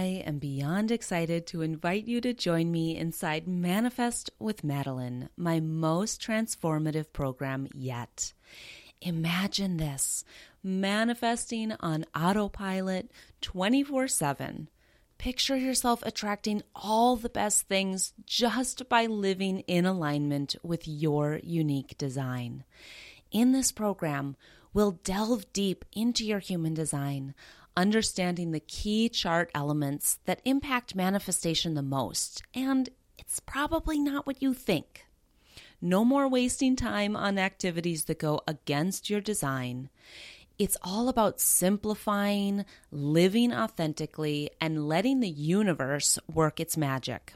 I 0.00 0.22
am 0.24 0.38
beyond 0.38 0.90
excited 0.90 1.46
to 1.48 1.60
invite 1.60 2.08
you 2.08 2.22
to 2.22 2.32
join 2.32 2.72
me 2.72 2.96
inside 2.96 3.46
Manifest 3.46 4.30
with 4.38 4.64
Madeline, 4.64 5.28
my 5.36 5.60
most 5.60 6.22
transformative 6.22 7.12
program 7.12 7.68
yet. 7.74 8.32
Imagine 9.02 9.76
this 9.76 10.24
manifesting 10.62 11.72
on 11.80 12.06
autopilot 12.14 13.10
24 13.42 14.08
7. 14.08 14.70
Picture 15.18 15.56
yourself 15.58 16.02
attracting 16.02 16.62
all 16.74 17.16
the 17.16 17.28
best 17.28 17.68
things 17.68 18.14
just 18.24 18.88
by 18.88 19.04
living 19.04 19.58
in 19.66 19.84
alignment 19.84 20.56
with 20.62 20.88
your 20.88 21.40
unique 21.42 21.98
design. 21.98 22.64
In 23.30 23.52
this 23.52 23.70
program, 23.70 24.36
we'll 24.72 24.92
delve 25.04 25.52
deep 25.52 25.84
into 25.92 26.24
your 26.24 26.38
human 26.38 26.72
design 26.72 27.34
understanding 27.76 28.50
the 28.50 28.60
key 28.60 29.08
chart 29.08 29.50
elements 29.54 30.18
that 30.24 30.40
impact 30.44 30.94
manifestation 30.94 31.74
the 31.74 31.82
most, 31.82 32.42
and 32.54 32.88
it's 33.18 33.40
probably 33.40 33.98
not 33.98 34.26
what 34.26 34.42
you 34.42 34.54
think. 34.54 35.06
No 35.80 36.04
more 36.04 36.28
wasting 36.28 36.76
time 36.76 37.16
on 37.16 37.38
activities 37.38 38.04
that 38.04 38.18
go 38.18 38.42
against 38.46 39.08
your 39.08 39.20
design. 39.20 39.88
It's 40.58 40.76
all 40.82 41.08
about 41.08 41.40
simplifying, 41.40 42.66
living 42.90 43.52
authentically, 43.52 44.50
and 44.60 44.86
letting 44.86 45.20
the 45.20 45.28
universe 45.28 46.18
work 46.30 46.60
its 46.60 46.76
magic. 46.76 47.32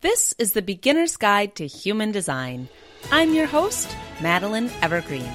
This 0.00 0.32
is 0.38 0.52
the 0.52 0.62
Beginner's 0.62 1.18
Guide 1.18 1.54
to 1.56 1.66
Human 1.66 2.12
Design. 2.12 2.70
I'm 3.12 3.34
your 3.34 3.46
host, 3.46 3.94
Madeline 4.22 4.70
Evergreen. 4.80 5.30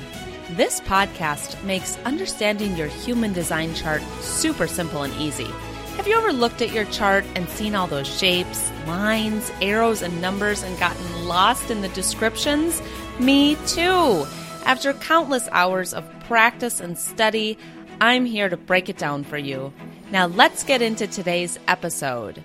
This 0.52 0.82
podcast 0.82 1.64
makes 1.64 1.98
understanding 2.00 2.76
your 2.76 2.88
human 2.88 3.34
design 3.34 3.76
chart 3.76 4.02
super 4.22 4.66
simple 4.66 5.04
and 5.04 5.14
easy. 5.22 5.48
Have 5.96 6.08
you 6.10 6.18
ever 6.18 6.34
looked 6.34 6.62
at 6.62 6.74
your 6.74 6.86
chart 6.86 7.24
and 7.36 7.50
seen 7.50 7.74
all 7.74 7.88
those 7.88 8.06
shapes, 8.08 8.70
lines, 8.86 9.50
arrows, 9.62 10.02
and 10.02 10.22
numbers 10.22 10.62
and 10.62 10.78
gotten 10.78 11.26
lost 11.26 11.72
in 11.72 11.82
the 11.82 11.88
descriptions? 11.90 12.82
Me 13.18 13.56
too. 13.66 14.28
After 14.66 14.94
countless 14.94 15.48
hours 15.52 15.94
of 15.94 16.04
practice 16.22 16.82
and 16.82 16.98
study, 16.98 17.58
I'm 18.02 18.26
here 18.26 18.50
to 18.50 18.58
break 18.58 18.90
it 18.90 18.98
down 18.98 19.24
for 19.24 19.38
you. 19.38 19.72
Now 20.12 20.28
let's 20.28 20.66
get 20.66 20.82
into 20.82 21.08
today's 21.08 21.58
episode. 21.68 22.44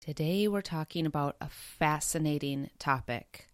Today, 0.00 0.48
we're 0.48 0.60
talking 0.60 1.06
about 1.06 1.36
a 1.40 1.48
fascinating 1.48 2.70
topic. 2.78 3.46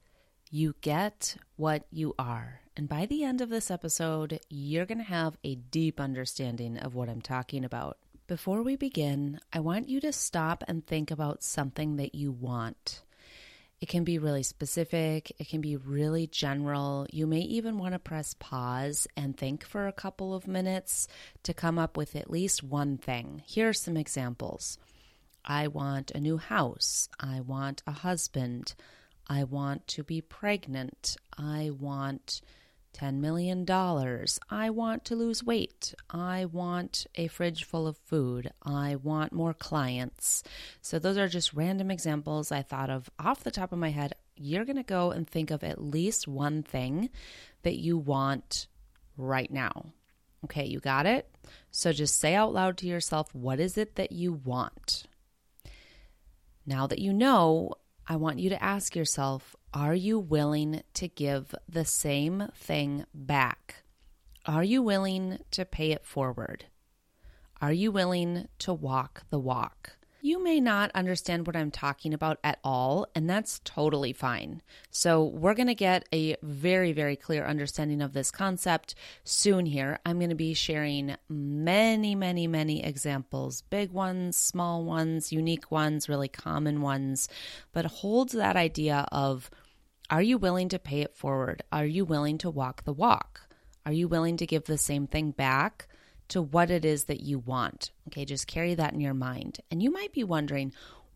You 0.50 0.74
get 0.80 1.36
what 1.56 1.84
you 1.90 2.14
are. 2.18 2.61
And 2.76 2.88
by 2.88 3.04
the 3.04 3.22
end 3.22 3.42
of 3.42 3.50
this 3.50 3.70
episode, 3.70 4.40
you're 4.48 4.86
going 4.86 4.98
to 4.98 5.04
have 5.04 5.36
a 5.44 5.56
deep 5.56 6.00
understanding 6.00 6.78
of 6.78 6.94
what 6.94 7.10
I'm 7.10 7.20
talking 7.20 7.64
about. 7.64 7.98
Before 8.26 8.62
we 8.62 8.76
begin, 8.76 9.40
I 9.52 9.60
want 9.60 9.90
you 9.90 10.00
to 10.00 10.12
stop 10.12 10.64
and 10.66 10.86
think 10.86 11.10
about 11.10 11.42
something 11.42 11.96
that 11.96 12.14
you 12.14 12.32
want. 12.32 13.02
It 13.78 13.88
can 13.88 14.04
be 14.04 14.18
really 14.18 14.44
specific, 14.44 15.32
it 15.38 15.48
can 15.48 15.60
be 15.60 15.76
really 15.76 16.28
general. 16.28 17.06
You 17.10 17.26
may 17.26 17.40
even 17.40 17.78
want 17.78 17.92
to 17.92 17.98
press 17.98 18.34
pause 18.38 19.06
and 19.16 19.36
think 19.36 19.64
for 19.64 19.86
a 19.86 19.92
couple 19.92 20.34
of 20.34 20.46
minutes 20.46 21.08
to 21.42 21.52
come 21.52 21.78
up 21.78 21.96
with 21.96 22.16
at 22.16 22.30
least 22.30 22.62
one 22.62 22.96
thing. 22.96 23.42
Here 23.44 23.68
are 23.68 23.74
some 23.74 23.96
examples. 23.98 24.78
I 25.44 25.66
want 25.66 26.12
a 26.12 26.20
new 26.20 26.38
house. 26.38 27.08
I 27.18 27.40
want 27.40 27.82
a 27.86 27.92
husband. 27.92 28.74
I 29.26 29.44
want 29.44 29.86
to 29.88 30.04
be 30.04 30.20
pregnant. 30.20 31.16
I 31.36 31.70
want 31.78 32.40
$10 32.92 33.14
million. 33.14 33.66
I 34.50 34.70
want 34.70 35.04
to 35.06 35.16
lose 35.16 35.44
weight. 35.44 35.94
I 36.10 36.44
want 36.44 37.06
a 37.14 37.28
fridge 37.28 37.64
full 37.64 37.86
of 37.86 37.96
food. 37.96 38.52
I 38.62 38.96
want 38.96 39.32
more 39.32 39.54
clients. 39.54 40.42
So, 40.80 40.98
those 40.98 41.18
are 41.18 41.28
just 41.28 41.54
random 41.54 41.90
examples 41.90 42.52
I 42.52 42.62
thought 42.62 42.90
of 42.90 43.10
off 43.18 43.44
the 43.44 43.50
top 43.50 43.72
of 43.72 43.78
my 43.78 43.90
head. 43.90 44.14
You're 44.36 44.64
going 44.64 44.76
to 44.76 44.82
go 44.82 45.10
and 45.10 45.28
think 45.28 45.50
of 45.50 45.62
at 45.62 45.82
least 45.82 46.28
one 46.28 46.62
thing 46.62 47.10
that 47.62 47.78
you 47.78 47.96
want 47.96 48.66
right 49.16 49.50
now. 49.50 49.92
Okay, 50.44 50.66
you 50.66 50.80
got 50.80 51.06
it? 51.06 51.28
So, 51.70 51.92
just 51.92 52.18
say 52.18 52.34
out 52.34 52.52
loud 52.52 52.76
to 52.78 52.86
yourself, 52.86 53.34
what 53.34 53.60
is 53.60 53.78
it 53.78 53.96
that 53.96 54.12
you 54.12 54.32
want? 54.32 55.04
Now 56.66 56.86
that 56.86 56.98
you 57.00 57.12
know, 57.12 57.72
I 58.06 58.16
want 58.16 58.38
you 58.38 58.50
to 58.50 58.62
ask 58.62 58.94
yourself 58.94 59.56
are 59.74 59.94
you 59.94 60.18
willing 60.18 60.82
to 60.94 61.08
give 61.08 61.54
the 61.68 61.84
same 61.84 62.48
thing 62.54 63.06
back? 63.14 63.84
Are 64.44 64.64
you 64.64 64.82
willing 64.82 65.38
to 65.52 65.64
pay 65.64 65.92
it 65.92 66.04
forward? 66.04 66.66
Are 67.60 67.72
you 67.72 67.90
willing 67.90 68.48
to 68.58 68.72
walk 68.74 69.22
the 69.30 69.38
walk? 69.38 69.92
You 70.24 70.40
may 70.42 70.60
not 70.60 70.92
understand 70.94 71.48
what 71.48 71.56
I'm 71.56 71.72
talking 71.72 72.14
about 72.14 72.38
at 72.44 72.60
all, 72.62 73.08
and 73.12 73.28
that's 73.28 73.60
totally 73.64 74.12
fine. 74.12 74.62
So, 74.88 75.24
we're 75.24 75.54
going 75.54 75.66
to 75.66 75.74
get 75.74 76.08
a 76.14 76.36
very, 76.42 76.92
very 76.92 77.16
clear 77.16 77.44
understanding 77.44 78.00
of 78.00 78.12
this 78.12 78.30
concept 78.30 78.94
soon 79.24 79.66
here. 79.66 79.98
I'm 80.06 80.20
going 80.20 80.28
to 80.28 80.36
be 80.36 80.54
sharing 80.54 81.16
many, 81.28 82.14
many, 82.14 82.46
many 82.46 82.84
examples 82.84 83.62
big 83.62 83.90
ones, 83.90 84.36
small 84.36 84.84
ones, 84.84 85.32
unique 85.32 85.72
ones, 85.72 86.08
really 86.08 86.28
common 86.28 86.82
ones, 86.82 87.28
but 87.72 87.86
hold 87.86 88.30
that 88.30 88.54
idea 88.54 89.08
of 89.10 89.50
are 90.12 90.22
you 90.22 90.38
willing 90.38 90.68
to 90.68 90.78
pay 90.78 91.00
it 91.00 91.16
forward? 91.16 91.64
Are 91.72 91.86
you 91.86 92.04
willing 92.04 92.38
to 92.38 92.50
walk 92.50 92.84
the 92.84 92.92
walk? 92.92 93.40
Are 93.84 93.92
you 93.92 94.06
willing 94.06 94.36
to 94.36 94.46
give 94.46 94.66
the 94.66 94.78
same 94.78 95.08
thing 95.08 95.32
back? 95.32 95.88
to 96.32 96.40
what 96.40 96.70
it 96.70 96.82
is 96.82 97.04
that 97.04 97.20
you 97.20 97.38
want. 97.38 97.90
Okay, 98.08 98.24
just 98.24 98.46
carry 98.46 98.74
that 98.74 98.94
in 98.94 99.00
your 99.00 99.12
mind. 99.12 99.60
And 99.70 99.82
you 99.82 99.90
might 99.90 100.14
be 100.14 100.24
wondering, 100.24 100.72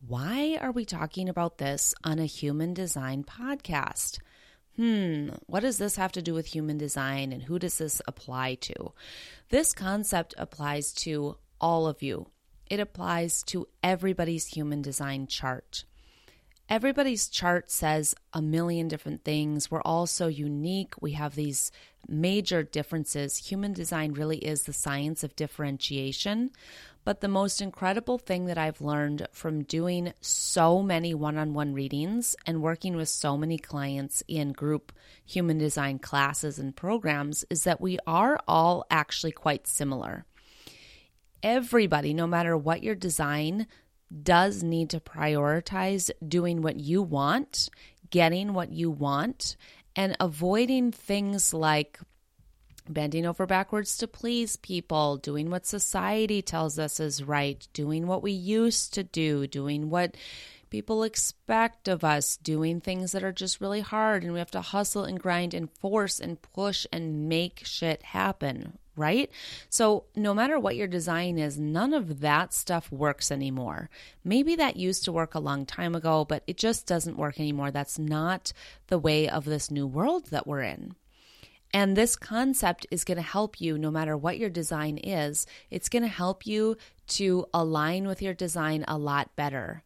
why 0.06 0.58
are 0.60 0.70
we 0.70 0.84
talking 0.84 1.30
about 1.30 1.56
this 1.56 1.94
on 2.04 2.18
a 2.18 2.26
human 2.26 2.74
design 2.74 3.24
podcast? 3.24 4.18
Hmm, 4.76 5.30
what 5.46 5.60
does 5.60 5.78
this 5.78 5.96
have 5.96 6.12
to 6.12 6.22
do 6.22 6.34
with 6.34 6.44
human 6.44 6.76
design 6.76 7.32
and 7.32 7.42
who 7.42 7.58
does 7.58 7.78
this 7.78 8.02
apply 8.06 8.56
to? 8.56 8.92
This 9.48 9.72
concept 9.72 10.34
applies 10.36 10.92
to 11.04 11.38
all 11.62 11.86
of 11.86 12.02
you. 12.02 12.26
It 12.68 12.78
applies 12.78 13.42
to 13.44 13.68
everybody's 13.82 14.48
human 14.48 14.82
design 14.82 15.28
chart. 15.28 15.84
Everybody's 16.68 17.28
chart 17.28 17.70
says 17.70 18.16
a 18.32 18.42
million 18.42 18.88
different 18.88 19.22
things. 19.22 19.70
We're 19.70 19.82
all 19.82 20.06
so 20.06 20.26
unique. 20.26 20.94
We 21.00 21.12
have 21.12 21.36
these 21.36 21.70
major 22.08 22.64
differences. 22.64 23.36
Human 23.36 23.72
design 23.72 24.14
really 24.14 24.38
is 24.38 24.64
the 24.64 24.72
science 24.72 25.22
of 25.22 25.36
differentiation. 25.36 26.50
But 27.04 27.20
the 27.20 27.28
most 27.28 27.60
incredible 27.60 28.18
thing 28.18 28.46
that 28.46 28.58
I've 28.58 28.80
learned 28.80 29.28
from 29.30 29.62
doing 29.62 30.12
so 30.20 30.82
many 30.82 31.14
one 31.14 31.38
on 31.38 31.54
one 31.54 31.72
readings 31.72 32.34
and 32.46 32.60
working 32.60 32.96
with 32.96 33.08
so 33.08 33.36
many 33.36 33.58
clients 33.58 34.24
in 34.26 34.50
group 34.50 34.90
human 35.24 35.58
design 35.58 36.00
classes 36.00 36.58
and 36.58 36.74
programs 36.74 37.44
is 37.48 37.62
that 37.62 37.80
we 37.80 37.96
are 38.08 38.40
all 38.48 38.84
actually 38.90 39.30
quite 39.30 39.68
similar. 39.68 40.24
Everybody, 41.44 42.12
no 42.12 42.26
matter 42.26 42.56
what 42.56 42.82
your 42.82 42.96
design, 42.96 43.68
does 44.22 44.62
need 44.62 44.90
to 44.90 45.00
prioritize 45.00 46.10
doing 46.26 46.62
what 46.62 46.76
you 46.76 47.02
want, 47.02 47.68
getting 48.10 48.52
what 48.54 48.72
you 48.72 48.90
want, 48.90 49.56
and 49.94 50.16
avoiding 50.20 50.92
things 50.92 51.52
like 51.52 51.98
bending 52.88 53.26
over 53.26 53.46
backwards 53.46 53.96
to 53.98 54.06
please 54.06 54.56
people, 54.56 55.16
doing 55.16 55.50
what 55.50 55.66
society 55.66 56.40
tells 56.42 56.78
us 56.78 57.00
is 57.00 57.22
right, 57.22 57.66
doing 57.72 58.06
what 58.06 58.22
we 58.22 58.32
used 58.32 58.94
to 58.94 59.02
do, 59.02 59.46
doing 59.46 59.90
what 59.90 60.16
people 60.70 61.02
expect 61.02 61.88
of 61.88 62.04
us, 62.04 62.36
doing 62.36 62.80
things 62.80 63.12
that 63.12 63.24
are 63.24 63.32
just 63.32 63.60
really 63.60 63.80
hard, 63.80 64.22
and 64.22 64.32
we 64.32 64.38
have 64.38 64.50
to 64.50 64.60
hustle 64.60 65.04
and 65.04 65.20
grind 65.20 65.54
and 65.54 65.70
force 65.70 66.20
and 66.20 66.40
push 66.42 66.86
and 66.92 67.28
make 67.28 67.62
shit 67.64 68.02
happen, 68.02 68.78
right? 68.96 69.30
So, 69.68 70.04
no 70.14 70.34
matter 70.34 70.58
what 70.58 70.76
your 70.76 70.86
design 70.86 71.38
is, 71.38 71.58
none 71.58 71.94
of 71.94 72.20
that 72.20 72.52
stuff 72.52 72.90
works 72.90 73.30
anymore. 73.30 73.90
Maybe 74.24 74.56
that 74.56 74.76
used 74.76 75.04
to 75.04 75.12
work 75.12 75.34
a 75.34 75.40
long 75.40 75.66
time 75.66 75.94
ago, 75.94 76.24
but 76.24 76.42
it 76.46 76.56
just 76.56 76.86
doesn't 76.86 77.18
work 77.18 77.38
anymore. 77.38 77.70
That's 77.70 77.98
not 77.98 78.52
the 78.88 78.98
way 78.98 79.28
of 79.28 79.44
this 79.44 79.70
new 79.70 79.86
world 79.86 80.26
that 80.26 80.46
we're 80.46 80.62
in. 80.62 80.94
And 81.72 81.96
this 81.96 82.16
concept 82.16 82.86
is 82.90 83.04
going 83.04 83.16
to 83.16 83.22
help 83.22 83.60
you 83.60 83.76
no 83.76 83.90
matter 83.90 84.16
what 84.16 84.38
your 84.38 84.48
design 84.48 84.98
is, 84.98 85.46
it's 85.70 85.88
going 85.88 86.02
to 86.02 86.08
help 86.08 86.46
you 86.46 86.76
to 87.08 87.46
align 87.52 88.06
with 88.06 88.22
your 88.22 88.34
design 88.34 88.84
a 88.88 88.96
lot 88.96 89.34
better. 89.36 89.82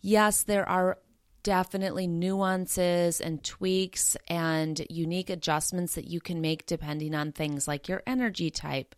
Yes, 0.00 0.42
there 0.42 0.68
are 0.68 0.98
definitely 1.44 2.08
nuances 2.08 3.20
and 3.20 3.44
tweaks 3.44 4.16
and 4.26 4.84
unique 4.90 5.30
adjustments 5.30 5.94
that 5.94 6.08
you 6.08 6.20
can 6.20 6.40
make 6.40 6.66
depending 6.66 7.14
on 7.14 7.30
things 7.30 7.68
like 7.68 7.86
your 7.86 8.02
energy 8.06 8.50
type, 8.50 8.96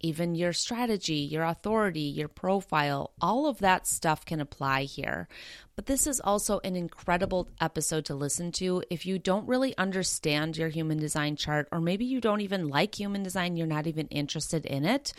even 0.00 0.34
your 0.34 0.52
strategy, 0.52 1.14
your 1.14 1.44
authority, 1.44 2.00
your 2.00 2.28
profile, 2.28 3.12
all 3.20 3.46
of 3.46 3.60
that 3.60 3.86
stuff 3.86 4.26
can 4.26 4.40
apply 4.40 4.82
here. 4.82 5.28
But 5.76 5.86
this 5.86 6.06
is 6.06 6.20
also 6.20 6.60
an 6.64 6.76
incredible 6.76 7.48
episode 7.60 8.04
to 8.06 8.14
listen 8.14 8.52
to 8.52 8.82
if 8.90 9.06
you 9.06 9.18
don't 9.18 9.48
really 9.48 9.76
understand 9.78 10.56
your 10.56 10.68
human 10.68 10.98
design 10.98 11.36
chart, 11.36 11.68
or 11.70 11.80
maybe 11.80 12.04
you 12.04 12.20
don't 12.20 12.40
even 12.40 12.68
like 12.68 12.98
human 12.98 13.22
design, 13.22 13.56
you're 13.56 13.66
not 13.66 13.86
even 13.86 14.08
interested 14.08 14.66
in 14.66 14.84
it, 14.84 15.12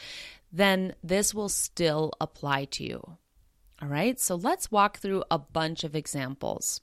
then 0.52 0.94
this 1.02 1.34
will 1.34 1.50
still 1.50 2.12
apply 2.20 2.66
to 2.66 2.84
you. 2.84 3.18
All 3.80 3.88
right, 3.88 4.20
so 4.20 4.36
let's 4.36 4.72
walk 4.72 4.98
through 4.98 5.24
a 5.30 5.38
bunch 5.38 5.84
of 5.84 5.96
examples. 5.96 6.82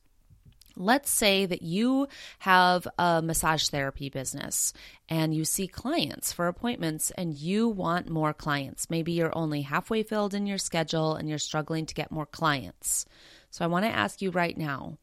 Let's 0.76 1.10
say 1.10 1.44
that 1.46 1.62
you 1.62 2.08
have 2.40 2.86
a 2.98 3.20
massage 3.22 3.68
therapy 3.68 4.08
business 4.10 4.72
and 5.08 5.34
you 5.34 5.44
see 5.44 5.66
clients 5.66 6.32
for 6.32 6.46
appointments 6.46 7.10
and 7.12 7.34
you 7.34 7.68
want 7.68 8.08
more 8.08 8.32
clients. 8.32 8.90
Maybe 8.90 9.12
you're 9.12 9.36
only 9.36 9.62
halfway 9.62 10.02
filled 10.02 10.34
in 10.34 10.46
your 10.46 10.58
schedule 10.58 11.14
and 11.14 11.28
you're 11.28 11.38
struggling 11.38 11.86
to 11.86 11.94
get 11.94 12.10
more 12.10 12.26
clients. 12.26 13.06
So 13.50 13.64
I 13.64 13.68
want 13.68 13.84
to 13.84 13.90
ask 13.90 14.20
you 14.22 14.30
right 14.30 14.56
now 14.56 14.98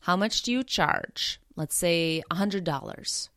how 0.00 0.16
much 0.16 0.42
do 0.42 0.52
you 0.52 0.62
charge? 0.62 1.40
Let's 1.56 1.74
say 1.74 2.22
$100. 2.30 3.28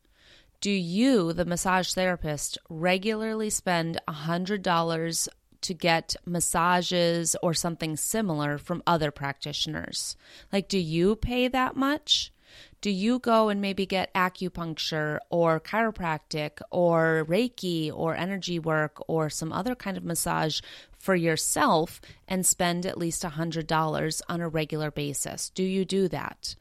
Do 0.59 0.71
you, 0.71 1.33
the 1.33 1.45
massage 1.45 1.93
therapist, 1.93 2.57
regularly 2.69 3.49
spend 3.49 4.01
$100 4.07 5.27
to 5.61 5.73
get 5.73 6.15
massages 6.25 7.35
or 7.41 7.53
something 7.53 7.95
similar 7.95 8.57
from 8.57 8.83
other 8.85 9.11
practitioners? 9.11 10.15
Like, 10.51 10.67
do 10.67 10.77
you 10.77 11.15
pay 11.15 11.47
that 11.47 11.75
much? 11.75 12.31
Do 12.79 12.91
you 12.91 13.19
go 13.19 13.49
and 13.49 13.59
maybe 13.59 13.85
get 13.85 14.13
acupuncture 14.13 15.19
or 15.29 15.59
chiropractic 15.59 16.61
or 16.71 17.25
Reiki 17.27 17.91
or 17.93 18.15
energy 18.15 18.59
work 18.59 19.01
or 19.07 19.29
some 19.29 19.51
other 19.51 19.75
kind 19.75 19.97
of 19.97 20.03
massage 20.03 20.61
for 20.97 21.15
yourself 21.15 21.99
and 22.27 22.45
spend 22.45 22.85
at 22.85 22.97
least 22.97 23.23
$100 23.23 24.21
on 24.29 24.41
a 24.41 24.47
regular 24.47 24.91
basis? 24.91 25.49
Do 25.49 25.63
you 25.63 25.85
do 25.85 26.07
that? 26.09 26.55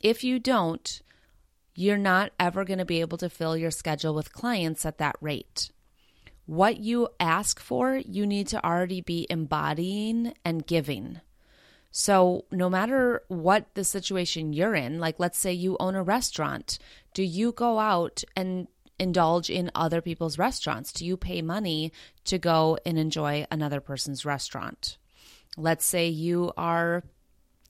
If 0.00 0.22
you 0.22 0.38
don't, 0.38 1.02
you're 1.74 1.96
not 1.96 2.32
ever 2.38 2.64
going 2.64 2.78
to 2.78 2.84
be 2.84 3.00
able 3.00 3.18
to 3.18 3.28
fill 3.28 3.56
your 3.56 3.70
schedule 3.70 4.14
with 4.14 4.32
clients 4.32 4.86
at 4.86 4.98
that 4.98 5.16
rate 5.20 5.70
what 6.48 6.78
you 6.78 7.08
ask 7.20 7.60
for, 7.60 7.96
you 7.96 8.26
need 8.26 8.48
to 8.48 8.64
already 8.64 9.02
be 9.02 9.26
embodying 9.28 10.32
and 10.46 10.66
giving. 10.66 11.20
So, 11.90 12.46
no 12.50 12.70
matter 12.70 13.22
what 13.28 13.66
the 13.74 13.84
situation 13.84 14.54
you're 14.54 14.74
in, 14.74 14.98
like 14.98 15.16
let's 15.18 15.36
say 15.36 15.52
you 15.52 15.76
own 15.78 15.94
a 15.94 16.02
restaurant, 16.02 16.78
do 17.12 17.22
you 17.22 17.52
go 17.52 17.78
out 17.78 18.24
and 18.34 18.66
indulge 18.98 19.50
in 19.50 19.70
other 19.74 20.00
people's 20.00 20.38
restaurants? 20.38 20.90
Do 20.90 21.04
you 21.04 21.18
pay 21.18 21.42
money 21.42 21.92
to 22.24 22.38
go 22.38 22.78
and 22.86 22.98
enjoy 22.98 23.46
another 23.50 23.82
person's 23.82 24.24
restaurant? 24.24 24.96
Let's 25.58 25.84
say 25.84 26.08
you 26.08 26.54
are 26.56 27.04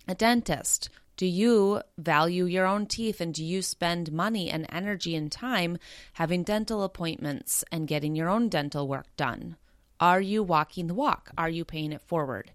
a 0.06 0.14
dentist. 0.14 0.88
Do 1.18 1.26
you 1.26 1.82
value 1.98 2.44
your 2.44 2.64
own 2.64 2.86
teeth 2.86 3.20
and 3.20 3.34
do 3.34 3.44
you 3.44 3.60
spend 3.60 4.12
money 4.12 4.48
and 4.50 4.66
energy 4.70 5.16
and 5.16 5.32
time 5.32 5.76
having 6.12 6.44
dental 6.44 6.84
appointments 6.84 7.64
and 7.72 7.88
getting 7.88 8.14
your 8.14 8.28
own 8.28 8.48
dental 8.48 8.86
work 8.86 9.08
done? 9.16 9.56
Are 9.98 10.20
you 10.20 10.44
walking 10.44 10.86
the 10.86 10.94
walk? 10.94 11.32
Are 11.36 11.48
you 11.48 11.64
paying 11.64 11.90
it 11.90 12.02
forward? 12.02 12.52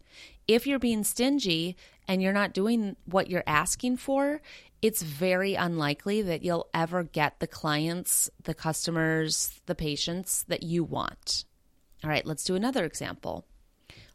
If 0.48 0.66
you're 0.66 0.80
being 0.80 1.04
stingy 1.04 1.76
and 2.08 2.22
you're 2.22 2.32
not 2.32 2.54
doing 2.54 2.96
what 3.04 3.30
you're 3.30 3.44
asking 3.46 3.98
for, 3.98 4.42
it's 4.82 5.02
very 5.02 5.56
unlikely 5.56 6.22
that 6.22 6.42
you'll 6.42 6.70
ever 6.74 7.04
get 7.04 7.42
the 7.42 7.48
clients, 7.48 8.30
the 8.44 8.54
customers, 8.54 9.60
the 9.66 9.76
patients 9.76 10.46
that 10.48 10.64
you 10.64 10.86
want. 10.86 11.44
All 12.02 12.10
right, 12.10 12.26
let's 12.26 12.46
do 12.46 12.56
another 12.56 12.86
example. 12.86 13.44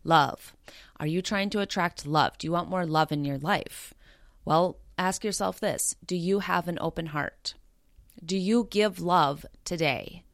Love. 0.04 0.54
Are 0.98 1.06
you 1.06 1.20
trying 1.20 1.50
to 1.50 1.60
attract 1.60 2.06
love? 2.06 2.38
Do 2.38 2.46
you 2.46 2.52
want 2.52 2.70
more 2.70 2.86
love 2.86 3.12
in 3.12 3.26
your 3.26 3.36
life? 3.36 3.92
Well, 4.48 4.78
ask 4.96 5.24
yourself 5.24 5.60
this 5.60 5.94
Do 6.06 6.16
you 6.16 6.38
have 6.38 6.68
an 6.68 6.78
open 6.80 7.04
heart? 7.06 7.52
Do 8.24 8.34
you 8.34 8.66
give 8.70 8.98
love 8.98 9.44
today? 9.66 10.24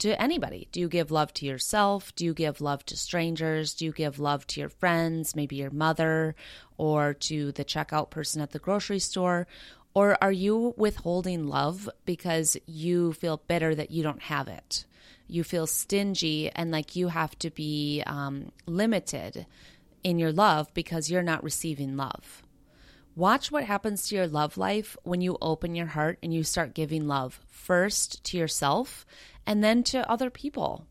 To 0.00 0.20
anybody? 0.20 0.66
Do 0.72 0.80
you 0.80 0.88
give 0.88 1.12
love 1.12 1.32
to 1.34 1.46
yourself? 1.46 2.12
Do 2.16 2.24
you 2.24 2.34
give 2.34 2.60
love 2.60 2.84
to 2.86 2.96
strangers? 2.96 3.74
Do 3.74 3.84
you 3.84 3.92
give 3.92 4.18
love 4.18 4.48
to 4.48 4.60
your 4.60 4.68
friends, 4.68 5.36
maybe 5.36 5.54
your 5.54 5.70
mother, 5.70 6.34
or 6.76 7.14
to 7.14 7.52
the 7.52 7.64
checkout 7.64 8.10
person 8.10 8.42
at 8.42 8.50
the 8.50 8.58
grocery 8.58 8.98
store? 8.98 9.46
Or 9.94 10.18
are 10.20 10.32
you 10.32 10.74
withholding 10.76 11.46
love 11.46 11.88
because 12.04 12.56
you 12.66 13.12
feel 13.12 13.40
bitter 13.46 13.76
that 13.76 13.92
you 13.92 14.02
don't 14.02 14.22
have 14.22 14.48
it? 14.48 14.84
You 15.28 15.44
feel 15.44 15.68
stingy 15.68 16.50
and 16.50 16.72
like 16.72 16.96
you 16.96 17.08
have 17.08 17.38
to 17.38 17.50
be 17.50 18.02
um, 18.08 18.50
limited 18.66 19.46
in 20.02 20.18
your 20.18 20.32
love 20.32 20.74
because 20.74 21.10
you're 21.12 21.22
not 21.22 21.44
receiving 21.44 21.96
love. 21.96 22.42
Watch 23.16 23.50
what 23.50 23.64
happens 23.64 24.06
to 24.06 24.14
your 24.14 24.26
love 24.26 24.58
life 24.58 24.94
when 25.02 25.22
you 25.22 25.38
open 25.40 25.74
your 25.74 25.86
heart 25.86 26.18
and 26.22 26.34
you 26.34 26.44
start 26.44 26.74
giving 26.74 27.08
love 27.08 27.40
first 27.48 28.22
to 28.24 28.36
yourself 28.36 29.06
and 29.46 29.64
then 29.64 29.82
to 29.84 30.08
other 30.10 30.28
people. 30.28 30.86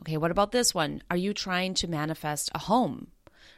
Okay, 0.00 0.16
what 0.16 0.30
about 0.30 0.52
this 0.52 0.74
one? 0.74 1.02
Are 1.10 1.16
you 1.16 1.34
trying 1.34 1.74
to 1.74 1.86
manifest 1.86 2.50
a 2.54 2.58
home? 2.58 3.08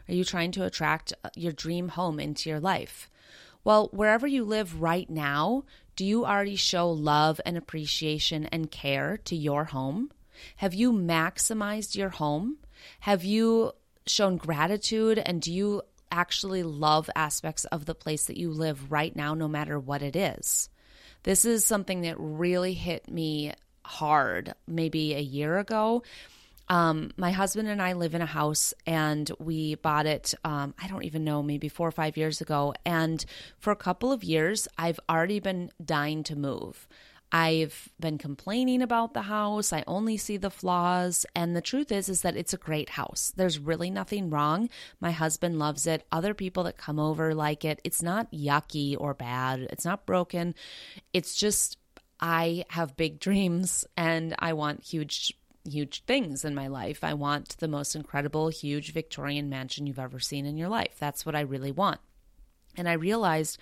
Are 0.09 0.15
you 0.15 0.25
trying 0.25 0.51
to 0.53 0.65
attract 0.65 1.13
uh, 1.23 1.31
your 1.37 1.53
dream 1.53 1.87
home 1.87 2.19
into 2.19 2.51
your 2.51 2.59
life? 2.59 3.09
Well, 3.63 3.91
wherever 3.93 4.27
you 4.27 4.43
live 4.43 4.83
right 4.83 5.09
now, 5.09 5.63
do 5.95 6.05
you 6.05 6.27
already 6.27 6.57
show 6.57 6.91
love 6.91 7.41
and 7.47 7.57
appreciation 7.57 8.47
and 8.47 8.73
care 8.73 9.19
to 9.19 9.37
your 9.37 9.67
home? 9.67 10.11
Have 10.57 10.75
you 10.75 10.93
maximized 10.93 11.95
your 11.95 12.11
home? 12.11 12.57
Have 13.01 13.23
you 13.23 13.71
shown 14.05 14.37
gratitude 14.37 15.21
and 15.25 15.41
do 15.41 15.53
you 15.53 15.83
actually 16.15 16.63
love 16.63 17.11
aspects 17.17 17.65
of 17.67 17.85
the 17.85 17.95
place 17.95 18.27
that 18.27 18.37
you 18.37 18.51
live 18.51 18.93
right 18.93 19.15
now, 19.15 19.35
no 19.35 19.49
matter 19.49 19.79
what 19.79 20.03
it 20.03 20.15
is. 20.15 20.69
This 21.25 21.45
is 21.45 21.65
something 21.65 22.03
that 22.03 22.17
really 22.19 22.75
hit 22.75 23.11
me 23.11 23.53
hard 23.85 24.55
maybe 24.67 25.15
a 25.15 25.21
year 25.21 25.59
ago. 25.59 26.03
Um, 26.69 27.11
my 27.17 27.33
husband 27.33 27.69
and 27.69 27.83
I 27.83 27.93
live 27.93 28.15
in 28.15 28.23
a 28.23 28.27
house 28.27 28.73
and 28.87 29.31
we 29.39 29.75
bought 29.75 30.07
it, 30.07 30.33
um, 30.45 30.75
I 30.81 30.87
don't 30.87 31.05
even 31.05 31.25
know, 31.25 31.43
maybe 31.43 31.69
four 31.69 31.89
or 31.89 31.93
five 31.93 32.17
years 32.17 32.41
ago. 32.41 32.73
And 32.87 33.23
for 33.59 33.71
a 33.71 33.77
couple 33.77 34.13
of 34.13 34.25
years, 34.25 34.69
I've 34.79 35.01
already 35.09 35.41
been 35.41 35.71
dying 35.85 36.23
to 36.25 36.37
move. 36.37 36.87
I've 37.35 37.89
been 37.99 38.17
complaining 38.17 38.81
about 38.81 39.13
the 39.13 39.23
house. 39.23 39.73
I 39.73 39.83
only 39.89 40.17
see 40.17 40.37
the 40.37 40.53
flaws. 40.53 41.27
And 41.35 41.57
the 41.57 41.61
truth 41.61 41.91
is, 41.91 42.09
is 42.09 42.23
that 42.23 42.37
it's 42.37 42.55
a 42.55 42.59
great 42.59 42.91
house. 42.91 43.33
There's 43.35 43.59
really 43.59 43.91
nothing 43.91 44.31
wrong. 44.31 44.71
My 45.01 45.11
husband 45.11 45.59
loves 45.59 45.89
it. 45.89 46.07
Other 46.13 46.33
people 46.33 46.63
that 46.63 46.79
come 46.79 47.01
over 47.01 47.35
like 47.35 47.65
it. 47.65 47.81
It's 47.83 48.05
not 48.05 48.31
yucky 48.31 48.95
or 48.97 49.15
bad. 49.15 49.67
It's 49.73 49.85
not 49.85 50.07
broken. 50.07 50.55
It's 51.13 51.35
just, 51.35 51.77
I 52.21 52.67
have 52.71 52.97
big 52.97 53.19
dreams 53.19 53.85
and 53.97 54.37
I 54.39 54.53
want 54.53 54.85
huge 54.85 55.35
huge 55.69 56.05
things 56.05 56.45
in 56.45 56.55
my 56.55 56.69
life. 56.69 57.03
I 57.03 57.15
want 57.15 57.57
the 57.59 57.67
most 57.67 57.97
incredible, 57.97 58.49
huge 58.49 58.93
Victorian 58.93 59.49
mansion 59.49 59.87
you've 59.87 59.99
ever 59.99 60.21
seen 60.21 60.45
in 60.47 60.59
your 60.59 60.69
life. 60.69 60.97
That's 61.01 61.27
what 61.27 61.35
I 61.35 61.41
really 61.41 61.73
want. 61.73 62.01
And 62.77 62.89
I 62.89 62.93
realized 62.93 63.59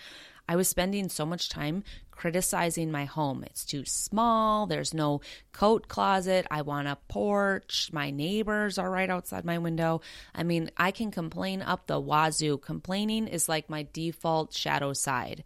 I 0.49 0.57
was 0.57 0.69
spending 0.69 1.09
so 1.09 1.25
much 1.25 1.49
time 1.49 1.85
criticizing 2.13 2.93
my 2.93 3.05
home. 3.05 3.43
It's 3.45 3.65
too 3.65 3.85
small. 3.85 4.67
There's 4.67 4.95
no 4.95 5.21
coat 5.53 5.89
closet. 5.89 6.47
I 6.51 6.63
want 6.63 6.89
a 6.89 6.97
porch. 7.09 7.91
My 7.93 8.11
neighbors 8.11 8.79
are 8.79 8.91
right 8.91 9.11
outside 9.11 9.45
my 9.45 9.59
window. 9.59 10.01
I 10.35 10.45
mean, 10.45 10.71
I 10.77 10.93
can 10.93 11.11
complain 11.11 11.63
up 11.63 11.87
the 11.87 12.01
wazoo. 12.01 12.59
Complaining 12.59 13.27
is 13.27 13.49
like 13.49 13.69
my 13.69 13.87
default 13.93 14.55
shadow 14.55 14.93
side. 14.93 15.43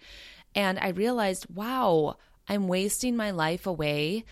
And 0.54 0.78
I 0.78 0.88
realized, 0.88 1.46
wow, 1.54 2.16
I'm 2.49 2.68
wasting 2.68 3.16
my 3.16 3.30
life 3.30 3.66
away 3.66 4.25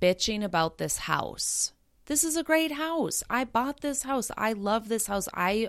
bitching 0.00 0.42
about 0.42 0.78
this 0.78 0.96
house. 0.96 1.72
This 2.06 2.24
is 2.24 2.36
a 2.36 2.42
great 2.42 2.72
house. 2.72 3.22
I 3.30 3.44
bought 3.44 3.80
this 3.80 4.02
house. 4.02 4.30
I 4.36 4.54
love 4.54 4.88
this 4.88 5.06
house. 5.06 5.28
I 5.34 5.68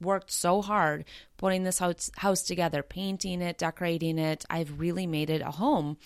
worked 0.00 0.30
so 0.30 0.62
hard 0.62 1.04
putting 1.36 1.64
this 1.64 1.78
house, 1.78 2.10
house 2.16 2.42
together, 2.42 2.82
painting 2.82 3.42
it, 3.42 3.58
decorating 3.58 4.18
it. 4.18 4.44
I've 4.50 4.80
really 4.80 5.06
made 5.06 5.30
it 5.30 5.42
a 5.42 5.50
home. 5.50 5.96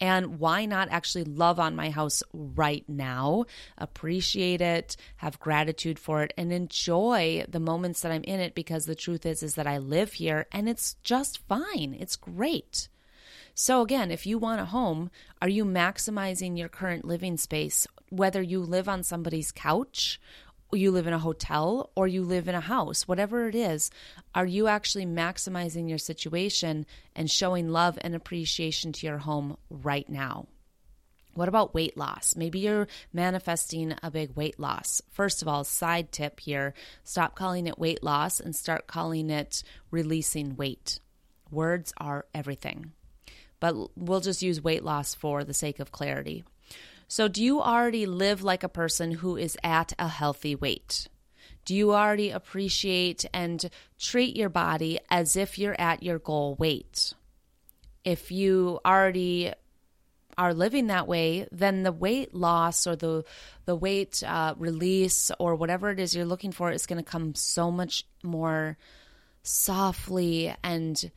And 0.00 0.38
why 0.38 0.64
not 0.64 0.88
actually 0.90 1.24
love 1.24 1.60
on 1.60 1.76
my 1.76 1.90
house 1.90 2.22
right 2.32 2.84
now, 2.88 3.44
appreciate 3.76 4.62
it, 4.62 4.96
have 5.16 5.38
gratitude 5.38 5.98
for 5.98 6.22
it, 6.22 6.32
and 6.38 6.50
enjoy 6.52 7.44
the 7.46 7.60
moments 7.60 8.00
that 8.00 8.10
I'm 8.10 8.24
in 8.24 8.40
it? 8.40 8.54
Because 8.54 8.86
the 8.86 8.94
truth 8.94 9.26
is, 9.26 9.42
is 9.42 9.56
that 9.56 9.66
I 9.66 9.76
live 9.76 10.14
here 10.14 10.46
and 10.52 10.70
it's 10.70 10.94
just 11.02 11.46
fine. 11.46 11.94
It's 11.98 12.16
great. 12.16 12.88
So, 13.54 13.82
again, 13.82 14.10
if 14.10 14.24
you 14.24 14.38
want 14.38 14.62
a 14.62 14.66
home, 14.66 15.10
are 15.42 15.48
you 15.48 15.66
maximizing 15.66 16.56
your 16.56 16.70
current 16.70 17.04
living 17.04 17.36
space, 17.36 17.86
whether 18.08 18.40
you 18.40 18.60
live 18.62 18.88
on 18.88 19.02
somebody's 19.02 19.52
couch, 19.52 20.18
you 20.78 20.90
live 20.90 21.06
in 21.06 21.12
a 21.12 21.18
hotel, 21.18 21.90
or 21.94 22.06
you 22.06 22.22
live 22.22 22.48
in 22.48 22.54
a 22.54 22.60
house, 22.60 23.08
whatever 23.08 23.48
it 23.48 23.54
is? 23.54 23.90
Are 24.34 24.46
you 24.46 24.66
actually 24.68 25.06
maximizing 25.06 25.88
your 25.88 25.98
situation 25.98 26.86
and 27.16 27.30
showing 27.30 27.68
love 27.68 27.98
and 28.00 28.14
appreciation 28.14 28.92
to 28.92 29.06
your 29.06 29.18
home 29.18 29.56
right 29.68 30.08
now? 30.08 30.46
What 31.34 31.48
about 31.48 31.74
weight 31.74 31.96
loss? 31.96 32.34
Maybe 32.36 32.58
you're 32.60 32.88
manifesting 33.12 33.94
a 34.02 34.10
big 34.10 34.34
weight 34.36 34.58
loss. 34.58 35.00
First 35.10 35.42
of 35.42 35.48
all, 35.48 35.64
side 35.64 36.12
tip 36.12 36.40
here 36.40 36.74
stop 37.04 37.34
calling 37.34 37.66
it 37.66 37.78
weight 37.78 38.02
loss 38.02 38.40
and 38.40 38.54
start 38.54 38.86
calling 38.86 39.30
it 39.30 39.62
releasing 39.90 40.56
weight. 40.56 41.00
Words 41.50 41.92
are 41.98 42.26
everything. 42.34 42.92
But 43.60 43.96
we'll 43.96 44.20
just 44.20 44.42
use 44.42 44.62
weight 44.62 44.84
loss 44.84 45.14
for 45.14 45.44
the 45.44 45.54
sake 45.54 45.80
of 45.80 45.92
clarity. 45.92 46.44
So, 47.10 47.26
do 47.26 47.42
you 47.42 47.60
already 47.60 48.06
live 48.06 48.44
like 48.44 48.62
a 48.62 48.68
person 48.68 49.10
who 49.10 49.36
is 49.36 49.58
at 49.64 49.92
a 49.98 50.06
healthy 50.06 50.54
weight? 50.54 51.08
Do 51.64 51.74
you 51.74 51.92
already 51.92 52.30
appreciate 52.30 53.24
and 53.34 53.68
treat 53.98 54.36
your 54.36 54.48
body 54.48 55.00
as 55.10 55.34
if 55.34 55.58
you're 55.58 55.78
at 55.80 56.04
your 56.04 56.20
goal 56.20 56.54
weight? 56.54 57.12
If 58.04 58.30
you 58.30 58.78
already 58.86 59.52
are 60.38 60.54
living 60.54 60.86
that 60.86 61.08
way, 61.08 61.48
then 61.50 61.82
the 61.82 61.90
weight 61.90 62.32
loss 62.32 62.86
or 62.86 62.94
the 62.94 63.24
the 63.64 63.74
weight 63.74 64.22
uh, 64.22 64.54
release 64.56 65.32
or 65.40 65.56
whatever 65.56 65.90
it 65.90 65.98
is 65.98 66.14
you're 66.14 66.24
looking 66.24 66.52
for 66.52 66.70
is 66.70 66.86
going 66.86 67.02
to 67.02 67.10
come 67.10 67.34
so 67.34 67.72
much 67.72 68.04
more 68.22 68.78
softly 69.42 70.54
and 70.62 71.10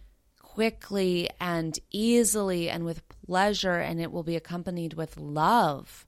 quickly 0.54 1.30
and 1.40 1.80
easily 1.92 2.70
and 2.70 2.86
with 2.86 3.02
pleasure, 3.26 3.80
and 3.80 4.00
it 4.00 4.12
will 4.12 4.24
be 4.24 4.36
accompanied 4.36 4.94
with 4.94 5.18
love. 5.18 6.06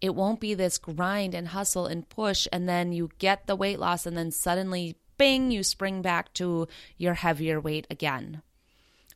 It 0.00 0.16
won't 0.16 0.40
be 0.40 0.54
this 0.54 0.78
grind 0.78 1.32
and 1.32 1.48
hustle 1.48 1.86
and 1.86 2.08
push, 2.08 2.48
and 2.52 2.68
then 2.68 2.92
you 2.92 3.10
get 3.18 3.46
the 3.46 3.54
weight 3.54 3.78
loss, 3.78 4.04
and 4.04 4.16
then 4.16 4.32
suddenly, 4.32 4.96
bing, 5.16 5.52
you 5.52 5.62
spring 5.62 6.02
back 6.02 6.34
to 6.34 6.66
your 6.98 7.14
heavier 7.14 7.60
weight 7.60 7.86
again. 7.88 8.42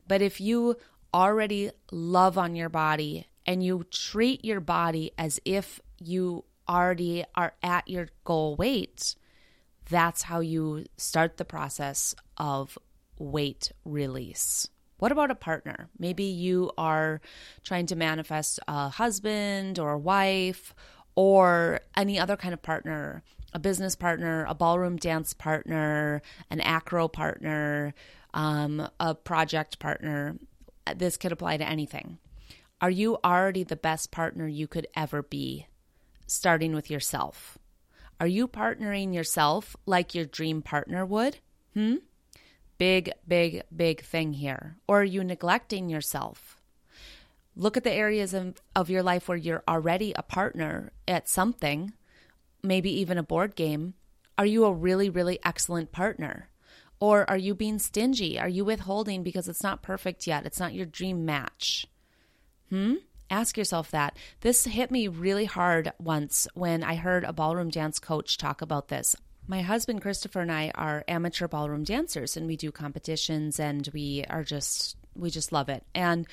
But 0.07 0.21
if 0.21 0.39
you 0.39 0.77
already 1.13 1.71
love 1.91 2.37
on 2.37 2.55
your 2.55 2.69
body 2.69 3.27
and 3.45 3.61
you 3.61 3.83
treat 3.91 4.45
your 4.45 4.61
body 4.61 5.11
as 5.17 5.41
if 5.43 5.81
you 5.99 6.45
already 6.69 7.25
are 7.35 7.53
at 7.61 7.87
your 7.89 8.07
goal 8.23 8.55
weight, 8.55 9.15
that's 9.89 10.21
how 10.21 10.39
you 10.39 10.85
start 10.95 11.35
the 11.35 11.45
process 11.45 12.15
of 12.37 12.77
weight 13.19 13.71
release. 13.85 14.67
What 14.97 15.11
about 15.11 15.31
a 15.31 15.35
partner? 15.35 15.89
Maybe 15.97 16.25
you 16.25 16.71
are 16.77 17.21
trying 17.63 17.85
to 17.87 17.95
manifest 17.95 18.59
a 18.67 18.89
husband 18.89 19.79
or 19.79 19.91
a 19.91 19.99
wife 19.99 20.73
or 21.15 21.81
any 21.95 22.19
other 22.19 22.35
kind 22.35 22.53
of 22.53 22.61
partner, 22.61 23.23
a 23.53 23.59
business 23.59 23.95
partner, 23.95 24.45
a 24.47 24.55
ballroom 24.55 24.97
dance 24.97 25.33
partner, 25.33 26.21
an 26.49 26.59
acro 26.61 27.07
partner, 27.07 27.93
um, 28.33 28.89
a 28.99 29.15
project 29.15 29.79
partner. 29.79 30.37
This 30.95 31.17
could 31.17 31.31
apply 31.31 31.57
to 31.57 31.67
anything. 31.67 32.17
Are 32.81 32.89
you 32.89 33.17
already 33.23 33.63
the 33.63 33.75
best 33.75 34.11
partner 34.11 34.47
you 34.47 34.67
could 34.67 34.87
ever 34.95 35.21
be, 35.21 35.67
starting 36.27 36.73
with 36.73 36.89
yourself? 36.89 37.57
Are 38.19 38.27
you 38.27 38.47
partnering 38.47 39.13
yourself 39.13 39.75
like 39.85 40.13
your 40.13 40.25
dream 40.25 40.61
partner 40.61 41.05
would? 41.05 41.37
Hmm? 41.73 41.95
Big, 42.79 43.11
big, 43.27 43.61
big 43.75 44.01
thing 44.01 44.33
here. 44.33 44.77
Or 44.87 45.01
are 45.01 45.03
you 45.03 45.23
neglecting 45.23 45.89
yourself? 45.89 46.57
Look 47.55 47.75
at 47.75 47.83
the 47.83 47.91
areas 47.91 48.33
of, 48.33 48.55
of 48.73 48.89
your 48.89 49.03
life 49.03 49.27
where 49.27 49.37
you're 49.37 49.63
already 49.67 50.13
a 50.15 50.23
partner 50.23 50.93
at 51.05 51.27
something, 51.27 51.91
maybe 52.63 52.89
even 53.01 53.17
a 53.17 53.23
board 53.23 53.55
game. 53.55 53.95
Are 54.37 54.45
you 54.45 54.63
a 54.63 54.71
really, 54.71 55.09
really 55.09 55.39
excellent 55.43 55.91
partner? 55.91 56.49
Or 57.01 57.29
are 57.29 57.37
you 57.37 57.53
being 57.53 57.79
stingy? 57.79 58.39
Are 58.39 58.47
you 58.47 58.63
withholding 58.63 59.23
because 59.23 59.49
it's 59.49 59.63
not 59.63 59.83
perfect 59.83 60.25
yet? 60.25 60.45
It's 60.45 60.59
not 60.59 60.73
your 60.73 60.85
dream 60.85 61.25
match. 61.25 61.85
Hmm? 62.69 62.95
Ask 63.29 63.57
yourself 63.57 63.91
that. 63.91 64.17
This 64.39 64.63
hit 64.63 64.89
me 64.89 65.09
really 65.09 65.45
hard 65.45 65.91
once 65.99 66.47
when 66.53 66.81
I 66.81 66.95
heard 66.95 67.25
a 67.25 67.33
ballroom 67.33 67.69
dance 67.69 67.99
coach 67.99 68.37
talk 68.37 68.61
about 68.61 68.87
this. 68.87 69.17
My 69.49 69.63
husband 69.63 70.03
Christopher 70.03 70.41
and 70.41 70.51
I 70.51 70.71
are 70.75 71.03
amateur 71.07 71.47
ballroom 71.47 71.83
dancers 71.83 72.37
and 72.37 72.45
we 72.45 72.55
do 72.55 72.71
competitions 72.71 73.59
and 73.59 73.89
we 73.95 74.23
are 74.29 74.43
just 74.43 74.95
we 75.15 75.31
just 75.31 75.51
love 75.51 75.69
it. 75.69 75.83
And 75.95 76.27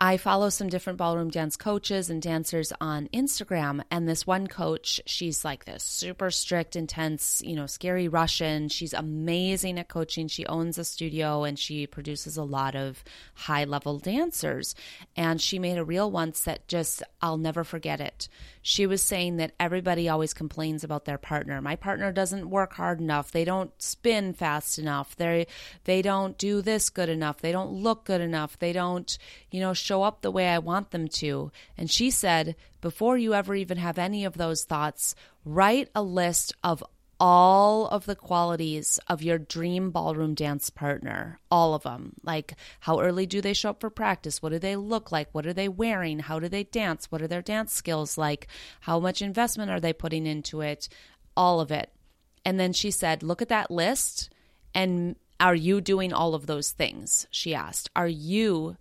I 0.00 0.16
follow 0.16 0.48
some 0.48 0.68
different 0.68 0.96
ballroom 0.96 1.28
dance 1.28 1.56
coaches 1.56 2.08
and 2.08 2.22
dancers 2.22 2.72
on 2.80 3.08
Instagram. 3.08 3.82
And 3.90 4.08
this 4.08 4.24
one 4.24 4.46
coach, 4.46 5.00
she's 5.06 5.44
like 5.44 5.64
this 5.64 5.82
super 5.82 6.30
strict, 6.30 6.76
intense, 6.76 7.42
you 7.44 7.56
know, 7.56 7.66
scary 7.66 8.06
Russian. 8.06 8.68
She's 8.68 8.92
amazing 8.92 9.76
at 9.76 9.88
coaching. 9.88 10.28
She 10.28 10.46
owns 10.46 10.78
a 10.78 10.84
studio 10.84 11.42
and 11.42 11.58
she 11.58 11.88
produces 11.88 12.36
a 12.36 12.44
lot 12.44 12.76
of 12.76 13.02
high 13.34 13.64
level 13.64 13.98
dancers. 13.98 14.76
And 15.16 15.40
she 15.40 15.58
made 15.58 15.78
a 15.78 15.84
reel 15.84 16.08
once 16.08 16.40
that 16.40 16.68
just, 16.68 17.02
I'll 17.20 17.38
never 17.38 17.64
forget 17.64 18.00
it. 18.00 18.28
She 18.62 18.86
was 18.86 19.02
saying 19.02 19.38
that 19.38 19.54
everybody 19.58 20.08
always 20.08 20.34
complains 20.34 20.84
about 20.84 21.06
their 21.06 21.16
partner. 21.16 21.60
My 21.62 21.74
partner 21.74 22.12
doesn't 22.12 22.50
work 22.50 22.74
hard 22.74 23.00
enough. 23.00 23.32
They 23.32 23.44
don't 23.44 23.70
spin 23.82 24.34
fast 24.34 24.78
enough. 24.78 25.16
They 25.16 25.46
they 25.84 26.02
don't 26.02 26.36
do 26.36 26.60
this 26.60 26.90
good 26.90 27.08
enough. 27.08 27.40
They 27.40 27.50
don't 27.50 27.72
look 27.72 28.04
good 28.04 28.20
enough. 28.20 28.58
They 28.58 28.74
don't, 28.74 29.16
you 29.50 29.60
know, 29.60 29.72
show 29.88 30.02
up 30.02 30.20
the 30.20 30.30
way 30.30 30.48
I 30.48 30.58
want 30.58 30.90
them 30.90 31.08
to. 31.08 31.50
And 31.78 31.90
she 31.90 32.10
said, 32.10 32.54
before 32.82 33.16
you 33.16 33.32
ever 33.32 33.54
even 33.54 33.78
have 33.78 33.98
any 33.98 34.24
of 34.26 34.36
those 34.36 34.64
thoughts, 34.64 35.14
write 35.44 35.88
a 35.94 36.02
list 36.02 36.52
of 36.62 36.84
all 37.18 37.88
of 37.88 38.04
the 38.04 38.14
qualities 38.14 39.00
of 39.08 39.22
your 39.22 39.38
dream 39.38 39.90
ballroom 39.90 40.34
dance 40.34 40.70
partner, 40.70 41.40
all 41.50 41.74
of 41.74 41.82
them. 41.82 42.12
Like, 42.22 42.54
how 42.80 43.00
early 43.00 43.26
do 43.26 43.40
they 43.40 43.54
show 43.54 43.70
up 43.70 43.80
for 43.80 43.90
practice? 43.90 44.40
What 44.40 44.52
do 44.52 44.58
they 44.58 44.76
look 44.76 45.10
like? 45.10 45.28
What 45.32 45.46
are 45.46 45.54
they 45.54 45.68
wearing? 45.68 46.20
How 46.20 46.38
do 46.38 46.48
they 46.48 46.64
dance? 46.64 47.10
What 47.10 47.22
are 47.22 47.26
their 47.26 47.42
dance 47.42 47.72
skills 47.72 48.18
like? 48.18 48.46
How 48.82 49.00
much 49.00 49.22
investment 49.22 49.70
are 49.70 49.80
they 49.80 49.92
putting 49.92 50.26
into 50.26 50.60
it? 50.60 50.88
All 51.36 51.60
of 51.60 51.72
it. 51.72 51.90
And 52.44 52.60
then 52.60 52.72
she 52.72 52.90
said, 52.90 53.22
Look 53.22 53.42
at 53.42 53.48
that 53.48 53.70
list 53.70 54.30
and 54.74 55.16
are 55.40 55.54
you 55.54 55.80
doing 55.80 56.12
all 56.12 56.34
of 56.34 56.46
those 56.46 56.72
things? 56.72 57.26
She 57.30 57.54
asked. 57.54 57.90
Are 57.96 58.08
you 58.08 58.76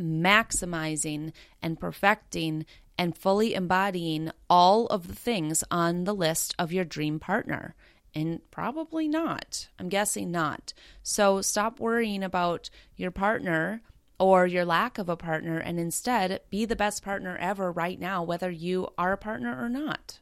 maximizing 0.00 1.32
and 1.62 1.78
perfecting 1.78 2.66
and 2.98 3.16
fully 3.16 3.54
embodying 3.54 4.30
all 4.48 4.86
of 4.86 5.08
the 5.08 5.14
things 5.14 5.62
on 5.70 6.04
the 6.04 6.14
list 6.14 6.54
of 6.58 6.72
your 6.72 6.84
dream 6.84 7.18
partner? 7.18 7.74
And 8.14 8.40
probably 8.50 9.08
not. 9.08 9.68
I'm 9.78 9.90
guessing 9.90 10.30
not. 10.30 10.72
So 11.02 11.42
stop 11.42 11.78
worrying 11.78 12.22
about 12.22 12.70
your 12.96 13.10
partner 13.10 13.82
or 14.18 14.46
your 14.46 14.64
lack 14.64 14.98
of 14.98 15.08
a 15.08 15.16
partner 15.16 15.58
and 15.58 15.78
instead 15.78 16.40
be 16.48 16.64
the 16.64 16.76
best 16.76 17.02
partner 17.02 17.36
ever 17.36 17.70
right 17.70 18.00
now, 18.00 18.22
whether 18.22 18.50
you 18.50 18.88
are 18.96 19.12
a 19.12 19.18
partner 19.18 19.62
or 19.62 19.68
not. 19.68 20.20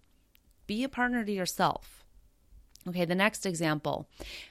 Be 0.67 0.83
a 0.83 0.89
partner 0.89 1.25
to 1.25 1.33
yourself. 1.33 2.04
Okay, 2.87 3.07
the 3.07 3.15
next 3.15 3.47
example. 3.47 4.07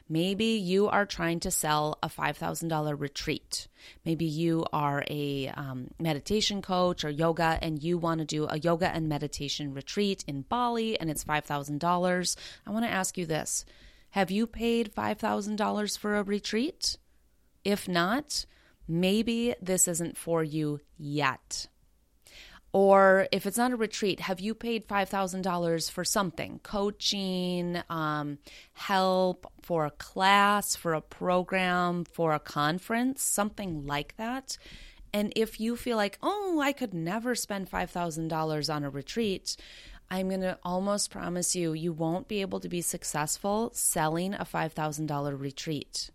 Maybe 0.10 0.46
you 0.46 0.88
are 0.88 1.06
trying 1.06 1.40
to 1.42 1.52
sell 1.52 2.00
a 2.02 2.10
$5,000 2.10 3.00
retreat. 3.00 3.68
Maybe 4.06 4.26
you 4.26 4.66
are 4.74 5.04
a 5.08 5.50
um, 5.50 5.92
meditation 6.00 6.64
coach 6.64 7.06
or 7.06 7.12
yoga 7.12 7.60
and 7.62 7.84
you 7.84 8.00
want 8.00 8.20
to 8.20 8.26
do 8.26 8.48
a 8.50 8.58
yoga 8.58 8.90
and 8.90 9.08
meditation 9.08 9.74
retreat 9.74 10.24
in 10.28 10.42
Bali 10.42 11.00
and 11.00 11.12
it's 11.12 11.24
$5,000. 11.24 12.36
I 12.66 12.72
want 12.72 12.86
to 12.86 12.92
ask 12.92 13.18
you 13.20 13.28
this 13.28 13.66
Have 14.12 14.32
you 14.32 14.48
paid 14.48 14.96
$5,000 14.96 15.98
for 15.98 16.16
a 16.16 16.24
retreat? 16.24 16.98
If 17.64 17.88
not, 17.88 18.46
maybe 18.88 19.54
this 19.62 19.88
isn't 19.88 20.18
for 20.18 20.44
you 20.44 20.80
yet. 20.98 21.68
Or 22.74 23.28
if 23.32 23.46
it's 23.46 23.58
not 23.58 23.72
a 23.72 23.76
retreat, 23.76 24.20
have 24.20 24.40
you 24.40 24.56
paid 24.56 24.88
$5,000 24.88 25.92
for 25.92 26.04
something? 26.04 26.60
Coaching, 26.64 27.82
um, 27.88 28.40
help 28.74 29.46
for 29.62 29.86
a 29.86 29.92
class, 29.92 30.76
for 30.76 30.96
a 30.96 31.02
program, 31.02 32.04
for 32.04 32.34
a 32.34 32.40
conference, 32.40 33.22
something 33.22 33.86
like 33.86 34.18
that. 34.18 34.58
And 35.14 35.32
if 35.36 35.60
you 35.60 35.76
feel 35.76 35.98
like, 35.98 36.18
oh, 36.24 36.60
I 36.62 36.72
could 36.72 36.96
never 36.96 37.36
spend 37.36 37.70
$5,000 37.70 38.74
on 38.74 38.84
a 38.84 38.90
retreat, 38.90 39.56
I'm 40.10 40.30
going 40.30 40.42
to 40.42 40.58
almost 40.64 41.12
promise 41.12 41.56
you, 41.56 41.74
you 41.74 41.94
won't 41.94 42.28
be 42.28 42.42
able 42.42 42.60
to 42.60 42.70
be 42.70 42.82
successful 42.82 43.70
selling 43.76 44.34
a 44.34 44.46
$5,000 44.46 45.40
retreat. 45.40 46.10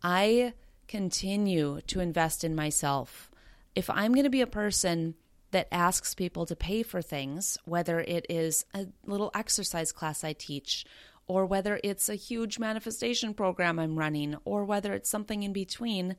I 0.00 0.54
continue 0.86 1.80
to 1.88 1.98
invest 1.98 2.44
in 2.44 2.54
myself. 2.54 3.32
If 3.74 3.90
I'm 3.90 4.12
going 4.12 4.24
to 4.24 4.30
be 4.30 4.42
a 4.42 4.46
person 4.46 5.14
that 5.52 5.68
asks 5.70 6.14
people 6.14 6.44
to 6.46 6.56
pay 6.56 6.82
for 6.82 7.00
things, 7.00 7.56
whether 7.64 8.00
it 8.00 8.26
is 8.28 8.66
a 8.74 8.86
little 9.06 9.30
exercise 9.34 9.92
class 9.92 10.24
I 10.24 10.32
teach, 10.32 10.84
or 11.26 11.46
whether 11.46 11.80
it's 11.84 12.08
a 12.08 12.14
huge 12.14 12.58
manifestation 12.58 13.32
program 13.32 13.78
I'm 13.78 13.98
running, 13.98 14.36
or 14.44 14.64
whether 14.64 14.92
it's 14.92 15.08
something 15.08 15.42
in 15.42 15.52
between, 15.52 16.16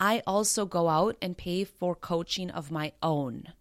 I 0.00 0.22
also 0.26 0.66
go 0.66 0.88
out 0.88 1.16
and 1.22 1.38
pay 1.38 1.64
for 1.64 1.94
coaching 1.94 2.50
of 2.50 2.70
my 2.70 2.92
own. 3.02 3.52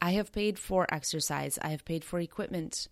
I 0.00 0.12
have 0.12 0.32
paid 0.32 0.58
for 0.58 0.86
exercise, 0.92 1.58
I 1.60 1.68
have 1.68 1.84
paid 1.84 2.04
for 2.04 2.20
equipment. 2.20 2.88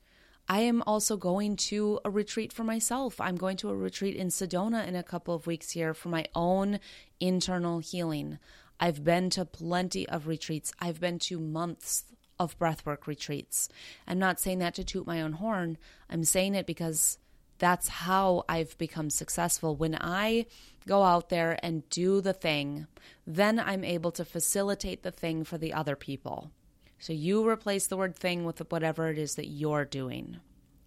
I 0.49 0.61
am 0.61 0.83
also 0.87 1.17
going 1.17 1.57
to 1.57 2.01
a 2.05 2.11
retreat 2.11 2.53
for 2.53 2.65
myself. 2.65 3.19
I'm 3.21 3.37
going 3.37 3.57
to 3.59 3.71
a 3.71 3.77
retreat 3.77 4.17
in 4.17 4.29
Sedona 4.29 4.87
in 4.87 4.95
a 4.95 5.03
couple 5.03 5.35
of 5.35 5.47
weeks 5.47 5.71
here 5.71 5.95
for 5.95 6.11
my 6.11 6.27
own 6.35 6.81
internal 7.19 7.79
healing. 7.79 8.39
I've 8.81 9.05
been 9.05 9.31
to 9.31 9.45
plenty 9.45 10.09
of 10.09 10.27
retreats. 10.27 10.73
I've 10.81 11.01
been 11.01 11.19
to 11.21 11.39
months 11.39 12.05
of 12.39 12.59
breathwork 12.59 13.07
retreats. 13.07 13.69
I'm 14.07 14.19
not 14.19 14.41
saying 14.41 14.59
that 14.59 14.75
to 14.75 14.85
toot 14.85 15.07
my 15.07 15.23
own 15.23 15.35
horn. 15.35 15.79
I'm 16.11 16.25
saying 16.25 16.55
it 16.55 16.67
because 16.67 17.19
that's 17.59 17.89
how 17.89 18.45
I've 18.49 18.77
become 18.79 19.11
successful. 19.11 19.77
When 19.77 19.97
I 20.01 20.47
go 20.87 21.03
out 21.03 21.29
there 21.29 21.59
and 21.63 21.89
do 21.89 22.21
the 22.21 22.33
thing, 22.33 22.87
then 23.27 23.59
I'm 23.59 23.85
able 23.85 24.11
to 24.13 24.25
facilitate 24.25 25.03
the 25.03 25.13
thing 25.13 25.45
for 25.45 25.57
the 25.57 25.73
other 25.73 25.97
people. 25.97 26.51
So 26.99 27.13
you 27.13 27.47
replace 27.49 27.87
the 27.87 27.97
word 27.97 28.17
thing 28.17 28.45
with 28.45 28.61
whatever 28.71 29.09
it 29.09 29.19
is 29.19 29.37
that 29.37 29.47
you're 29.47 29.85
doing. 29.85 30.39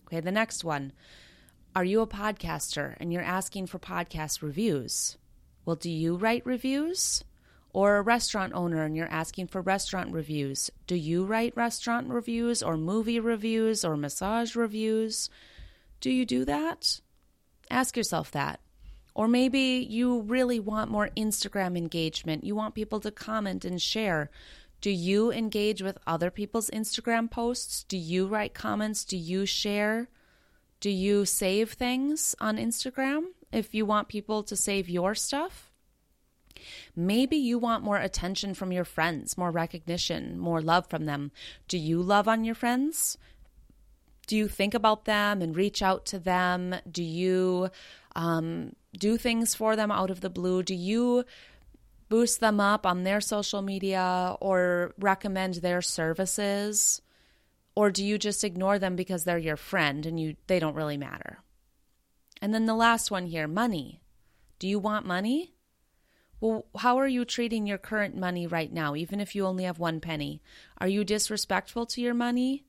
Okay, 0.08 0.20
the 0.20 0.32
next 0.32 0.64
one. 0.64 0.92
Are 1.76 1.86
you 1.86 2.02
a 2.02 2.08
podcaster 2.08 2.96
and 3.00 3.14
you're 3.14 3.22
asking 3.22 3.68
for 3.68 3.80
podcast 3.80 4.42
reviews? 4.42 5.18
Well, 5.64 5.76
do 5.76 5.92
you 5.92 6.16
write 6.16 6.46
reviews? 6.46 7.24
Or 7.78 7.98
a 7.98 8.02
restaurant 8.02 8.54
owner 8.56 8.84
and 8.84 8.96
you're 8.96 9.06
asking 9.06 9.50
for 9.50 9.62
restaurant 9.62 10.12
reviews. 10.12 10.72
Do 10.88 10.96
you 10.96 11.24
write 11.26 11.56
restaurant 11.56 12.10
reviews 12.10 12.64
or 12.64 12.76
movie 12.76 13.20
reviews 13.20 13.86
or 13.86 13.96
massage 13.96 14.56
reviews? 14.56 15.30
Do 16.02 16.10
you 16.10 16.26
do 16.26 16.44
that? 16.46 17.02
Ask 17.70 17.96
yourself 17.96 18.32
that. 18.32 18.62
Or 19.14 19.28
maybe 19.28 19.86
you 19.88 20.22
really 20.22 20.60
want 20.60 20.90
more 20.90 21.12
Instagram 21.16 21.78
engagement. 21.78 22.44
You 22.44 22.56
want 22.56 22.74
people 22.74 23.00
to 23.00 23.12
comment 23.12 23.64
and 23.64 23.80
share. 23.80 24.32
Do 24.82 24.90
you 24.90 25.32
engage 25.32 25.84
with 25.84 26.00
other 26.08 26.32
people's 26.32 26.72
Instagram 26.72 27.30
posts? 27.30 27.84
Do 27.84 27.98
you 27.98 28.26
write 28.26 28.56
comments? 28.56 29.06
Do 29.06 29.18
you 29.18 29.46
share? 29.46 30.10
Do 30.80 30.90
you 30.90 31.26
save 31.26 31.74
things 31.74 32.34
on 32.42 32.58
Instagram 32.58 33.26
if 33.52 33.76
you 33.76 33.86
want 33.86 34.08
people 34.08 34.42
to 34.42 34.56
save 34.56 34.90
your 34.90 35.14
stuff? 35.14 35.67
Maybe 36.96 37.38
you 37.38 37.60
want 37.60 37.84
more 37.84 37.98
attention 37.98 38.54
from 38.54 38.72
your 38.72 38.86
friends, 38.86 39.38
more 39.38 39.52
recognition, 39.52 40.38
more 40.40 40.62
love 40.62 40.88
from 40.88 41.06
them. 41.06 41.32
Do 41.68 41.78
you 41.78 42.02
love 42.02 42.28
on 42.28 42.44
your 42.44 42.56
friends? 42.56 43.18
Do 44.28 44.36
you 44.36 44.48
think 44.48 44.74
about 44.74 45.06
them 45.06 45.42
and 45.42 45.56
reach 45.56 45.82
out 45.82 46.06
to 46.08 46.20
them? 46.20 46.76
Do 46.90 47.04
you 47.04 47.70
um, 48.16 48.74
do 48.98 49.18
things 49.18 49.56
for 49.56 49.76
them 49.76 49.92
out 49.92 50.12
of 50.12 50.22
the 50.22 50.30
blue? 50.30 50.64
Do 50.64 50.76
you 50.76 51.24
boost 52.10 52.40
them 52.40 52.60
up 52.60 52.86
on 52.86 53.04
their 53.04 53.22
social 53.22 53.62
media 53.62 54.36
or 54.42 54.94
recommend 55.00 55.56
their 55.56 55.82
services? 55.82 57.02
Or 57.76 57.92
do 57.92 58.04
you 58.04 58.18
just 58.18 58.44
ignore 58.44 58.80
them 58.80 58.96
because 58.96 59.24
they're 59.24 59.38
your 59.38 59.58
friend 59.58 60.06
and 60.06 60.20
you 60.20 60.36
they 60.48 60.60
don't 60.60 60.76
really 60.76 60.98
matter? 60.98 61.40
And 62.42 62.54
then 62.54 62.66
the 62.66 62.76
last 62.76 63.12
one 63.12 63.28
here, 63.28 63.48
money. 63.48 64.02
Do 64.60 64.68
you 64.68 64.80
want 64.80 65.06
money? 65.06 65.54
Well, 66.40 66.66
how 66.78 66.98
are 66.98 67.08
you 67.08 67.26
treating 67.26 67.66
your 67.66 67.80
current 67.80 68.16
money 68.16 68.46
right 68.46 68.72
now, 68.72 68.96
even 68.96 69.20
if 69.20 69.34
you 69.34 69.46
only 69.46 69.64
have 69.64 69.80
one 69.80 70.00
penny? 70.00 70.42
Are 70.78 70.88
you 70.88 71.04
disrespectful 71.04 71.88
to 71.88 72.02
your 72.02 72.14
money? 72.14 72.66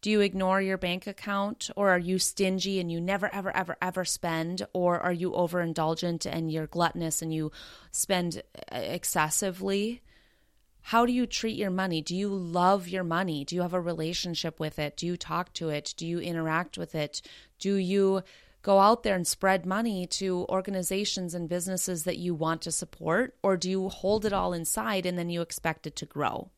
Do 0.00 0.10
you 0.10 0.20
ignore 0.20 0.62
your 0.62 0.78
bank 0.78 1.06
account 1.06 1.68
or 1.76 1.90
are 1.90 1.98
you 1.98 2.18
stingy 2.18 2.80
and 2.80 2.90
you 2.90 2.98
never, 3.00 3.32
ever, 3.34 3.54
ever, 3.54 3.76
ever 3.82 4.06
spend? 4.06 4.66
Or 4.72 4.98
are 4.98 5.12
you 5.12 5.32
overindulgent 5.32 6.24
and 6.24 6.50
you're 6.50 6.66
gluttonous 6.66 7.20
and 7.20 7.34
you 7.34 7.52
spend 7.92 8.42
uh, 8.72 8.76
excessively? 8.76 10.00
How 10.80 11.04
do 11.04 11.12
you 11.12 11.26
treat 11.26 11.58
your 11.58 11.70
money? 11.70 12.00
Do 12.00 12.16
you 12.16 12.28
love 12.30 12.88
your 12.88 13.04
money? 13.04 13.44
Do 13.44 13.54
you 13.54 13.60
have 13.60 13.74
a 13.74 13.80
relationship 13.80 14.58
with 14.58 14.78
it? 14.78 14.96
Do 14.96 15.06
you 15.06 15.18
talk 15.18 15.52
to 15.54 15.68
it? 15.68 15.92
Do 15.98 16.06
you 16.06 16.18
interact 16.18 16.78
with 16.78 16.94
it? 16.94 17.20
Do 17.58 17.74
you 17.74 18.22
go 18.62 18.78
out 18.78 19.02
there 19.02 19.14
and 19.14 19.26
spread 19.26 19.64
money 19.64 20.06
to 20.06 20.46
organizations 20.48 21.34
and 21.34 21.48
businesses 21.48 22.04
that 22.04 22.18
you 22.18 22.34
want 22.34 22.62
to 22.62 22.72
support? 22.72 23.36
Or 23.42 23.56
do 23.56 23.70
you 23.70 23.88
hold 23.88 24.24
it 24.24 24.32
all 24.32 24.52
inside 24.52 25.06
and 25.06 25.18
then 25.18 25.30
you 25.30 25.40
expect 25.40 25.86
it 25.86 25.96
to 25.96 26.06
grow? 26.06 26.50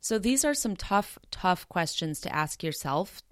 So 0.00 0.18
these 0.18 0.44
are 0.44 0.54
some 0.54 0.76
tough, 0.76 1.18
tough 1.30 1.68
questions 1.68 2.20
to 2.20 2.34
ask 2.34 2.62
yourself. 2.62 3.22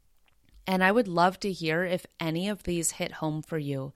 And 0.67 0.83
I 0.83 0.91
would 0.91 1.09
love 1.09 1.39
to 1.41 1.53
hear 1.53 1.85
if 1.85 2.07
any 2.19 2.49
of 2.49 2.63
these 2.63 2.93
hit 2.93 3.13
home 3.13 3.43
for 3.43 3.59
you. 3.59 3.93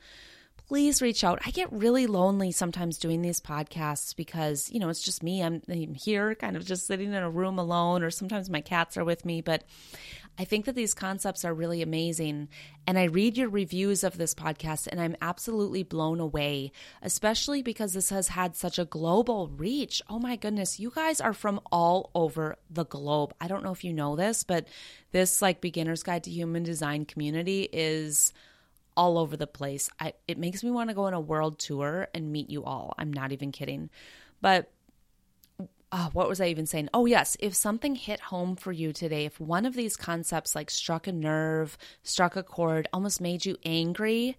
Please 0.69 1.01
reach 1.01 1.25
out. 1.25 1.41
I 1.47 1.51
get 1.51 1.73
really 1.73 2.07
lonely 2.07 2.53
sometimes 2.53 2.99
doing 2.99 3.23
these 3.23 3.41
podcasts 3.41 4.15
because, 4.15 4.71
you 4.71 4.79
know, 4.79 4.91
it's 4.91 5.03
just 5.03 5.23
me. 5.23 5.43
I'm, 5.43 5.63
I'm 5.67 5.95
here 5.95 6.35
kind 6.35 6.59
of 6.59 6.67
just 6.67 6.87
sitting 6.87 7.15
in 7.15 7.23
a 7.23 7.31
room 7.31 7.59
alone, 7.59 8.03
or 8.03 8.11
sometimes 8.11 8.51
my 8.51 8.61
cats 8.61 8.99
are 8.99 9.05
with 9.05 9.25
me. 9.25 9.41
But 9.41 9.65
I 10.39 10.45
think 10.45 10.67
that 10.67 10.77
these 10.77 10.95
concepts 10.95 11.45
are 11.45 11.53
really 11.53 11.83
amazing. 11.83 12.49
And 12.87 12.99
I 12.99 13.05
read 13.05 13.37
your 13.37 13.49
reviews 13.49 14.05
of 14.05 14.17
this 14.17 14.35
podcast 14.35 14.87
and 14.87 15.01
I'm 15.01 15.17
absolutely 15.21 15.83
blown 15.83 16.21
away, 16.21 16.71
especially 17.03 17.61
because 17.61 17.93
this 17.93 18.11
has 18.11 18.29
had 18.29 18.55
such 18.55 18.79
a 18.79 18.85
global 18.85 19.49
reach. 19.49 20.01
Oh 20.09 20.21
my 20.21 20.37
goodness, 20.37 20.79
you 20.79 20.93
guys 20.95 21.21
are 21.21 21.33
from 21.33 21.61
all 21.73 22.11
over 22.15 22.57
the 22.71 22.85
globe. 22.85 23.35
I 23.41 23.49
don't 23.49 23.65
know 23.65 23.73
if 23.73 23.83
you 23.83 23.93
know 23.93 24.15
this, 24.15 24.45
but 24.45 24.69
this 25.11 25.43
like 25.43 25.61
beginner's 25.61 26.05
guide 26.05 26.25
to 26.25 26.31
human 26.31 26.63
design 26.63 27.05
community 27.05 27.69
is 27.73 28.33
all 28.97 29.19
over 29.19 29.37
the 29.37 29.47
place. 29.47 29.91
I, 29.99 30.13
it 30.29 30.39
makes 30.39 30.63
me 30.63 30.71
want 30.71 30.91
to 30.91 30.95
go 30.95 31.05
on 31.05 31.15
a 31.15 31.21
world 31.21 31.59
tour 31.59 32.09
and 32.15 32.33
meet 32.33 32.49
you 32.49 32.65
all. 32.65 32.95
I'm 32.97 33.13
not 33.13 33.33
even 33.33 33.53
kidding. 33.53 33.91
But 34.41 34.71
oh, 35.93 36.11
what 36.13 36.29
was 36.29 36.41
I 36.41 36.49
even 36.49 36.67
saying? 36.67 36.89
Oh, 36.93 37.07
yes. 37.07 37.37
If 37.41 37.55
something 37.55 37.95
hit 37.95 38.21
home 38.21 38.57
for 38.57 38.73
you 38.73 38.93
today, 38.93 39.25
if 39.25 39.41
one 39.41 39.67
of 39.67 39.75
these 39.75 39.97
concepts 39.97 40.55
like 40.55 40.71
struck 40.71 41.07
a 41.07 41.13
nerve, 41.13 41.79
struck 42.03 42.37
a 42.37 42.43
chord, 42.43 42.89
almost 42.93 43.21
made 43.21 43.47
you 43.47 43.57
angry, 43.65 44.37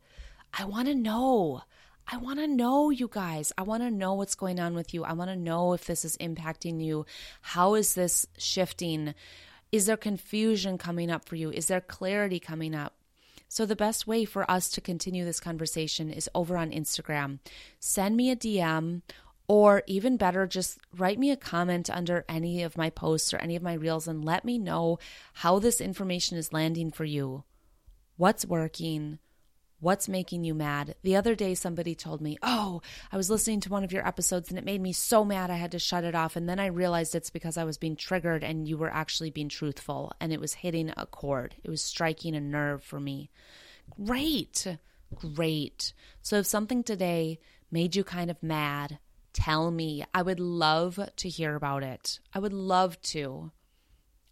I 0.54 0.66
want 0.66 0.88
to 0.88 0.96
know. 0.96 1.64
I 2.12 2.18
want 2.18 2.40
to 2.40 2.48
know 2.48 2.90
you 2.90 3.08
guys. 3.08 3.52
I 3.58 3.62
want 3.64 3.84
to 3.84 3.92
know 3.92 4.16
what's 4.16 4.36
going 4.36 4.60
on 4.60 4.74
with 4.74 4.94
you. 4.94 5.04
I 5.04 5.14
want 5.14 5.30
to 5.30 5.36
know 5.36 5.74
if 5.74 5.86
this 5.86 6.04
is 6.04 6.18
impacting 6.18 6.84
you. 6.84 7.06
How 7.42 7.76
is 7.76 7.94
this 7.94 8.26
shifting? 8.38 9.14
Is 9.72 9.86
there 9.86 9.98
confusion 9.98 10.80
coming 10.80 11.12
up 11.12 11.30
for 11.30 11.36
you? 11.36 11.52
Is 11.52 11.68
there 11.68 11.82
clarity 11.82 12.40
coming 12.40 12.74
up? 12.74 12.96
So, 13.48 13.66
the 13.66 13.76
best 13.76 14.06
way 14.06 14.26
for 14.26 14.50
us 14.50 14.70
to 14.70 14.82
continue 14.82 15.26
this 15.26 15.40
conversation 15.40 16.12
is 16.12 16.30
over 16.36 16.56
on 16.56 16.70
Instagram. 16.70 17.40
Send 17.80 18.16
me 18.16 18.30
a 18.30 18.36
DM 18.36 19.02
or 19.50 19.82
even 19.88 20.16
better, 20.16 20.46
just 20.46 20.78
write 20.96 21.18
me 21.18 21.32
a 21.32 21.36
comment 21.36 21.90
under 21.90 22.24
any 22.30 22.62
of 22.62 22.78
my 22.78 22.92
posts 22.92 23.34
or 23.34 23.38
any 23.38 23.56
of 23.56 23.64
my 23.64 23.74
reels 23.74 24.08
and 24.08 24.24
let 24.24 24.46
me 24.46 24.60
know 24.60 25.00
how 25.34 25.58
this 25.58 25.82
information 25.82 26.38
is 26.38 26.54
landing 26.54 26.92
for 26.92 27.04
you. 27.04 27.44
What's 28.16 28.46
working? 28.46 29.18
What's 29.80 30.08
making 30.08 30.44
you 30.44 30.54
mad? 30.54 30.94
The 31.02 31.16
other 31.16 31.34
day, 31.34 31.56
somebody 31.56 31.96
told 31.96 32.22
me, 32.22 32.38
Oh, 32.44 32.84
I 33.12 33.18
was 33.18 33.32
listening 33.32 33.60
to 33.62 33.72
one 33.72 33.84
of 33.84 33.92
your 33.92 34.08
episodes 34.08 34.50
and 34.50 34.60
it 34.60 34.66
made 34.66 34.82
me 34.82 34.94
so 34.94 35.26
mad 35.26 35.50
I 35.50 35.56
had 35.56 35.72
to 35.72 35.80
shut 35.80 36.04
it 36.04 36.14
off. 36.14 36.36
And 36.36 36.48
then 36.48 36.60
I 36.60 36.68
realized 36.68 37.16
it's 37.16 37.32
because 37.32 37.58
I 37.58 37.64
was 37.64 37.80
being 37.80 37.96
triggered 37.96 38.44
and 38.44 38.68
you 38.68 38.78
were 38.78 38.94
actually 38.94 39.32
being 39.32 39.50
truthful 39.50 40.12
and 40.22 40.32
it 40.32 40.40
was 40.40 40.54
hitting 40.54 40.94
a 40.96 41.08
chord. 41.08 41.56
It 41.64 41.72
was 41.72 41.82
striking 41.82 42.36
a 42.36 42.40
nerve 42.40 42.84
for 42.84 43.00
me. 43.00 43.32
Great. 44.06 44.78
Great. 45.16 45.94
So 46.22 46.36
if 46.38 46.46
something 46.46 46.84
today 46.84 47.40
made 47.72 47.96
you 47.96 48.04
kind 48.04 48.30
of 48.30 48.44
mad, 48.44 49.00
Tell 49.40 49.72
me. 49.72 50.04
I 50.14 50.22
would 50.22 50.40
love 50.40 51.00
to 51.16 51.30
hear 51.30 51.56
about 51.56 51.82
it. 51.82 52.20
I 52.34 52.40
would 52.40 52.52
love 52.52 53.02
to. 53.04 53.52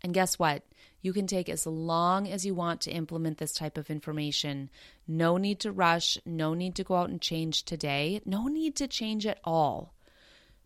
And 0.03 0.13
guess 0.13 0.37
what? 0.37 0.63
You 1.01 1.13
can 1.13 1.27
take 1.27 1.47
as 1.47 1.65
long 1.65 2.27
as 2.27 2.45
you 2.45 2.53
want 2.53 2.81
to 2.81 2.91
implement 2.91 3.37
this 3.37 3.53
type 3.53 3.77
of 3.77 3.89
information. 3.89 4.69
No 5.07 5.37
need 5.37 5.61
to 5.61 5.71
rush. 5.71 6.17
No 6.25 6.53
need 6.53 6.75
to 6.75 6.83
go 6.83 6.95
out 6.95 7.09
and 7.09 7.21
change 7.21 7.63
today. 7.63 8.19
No 8.25 8.47
need 8.47 8.75
to 8.75 8.87
change 8.87 9.25
at 9.25 9.39
all. 9.45 9.93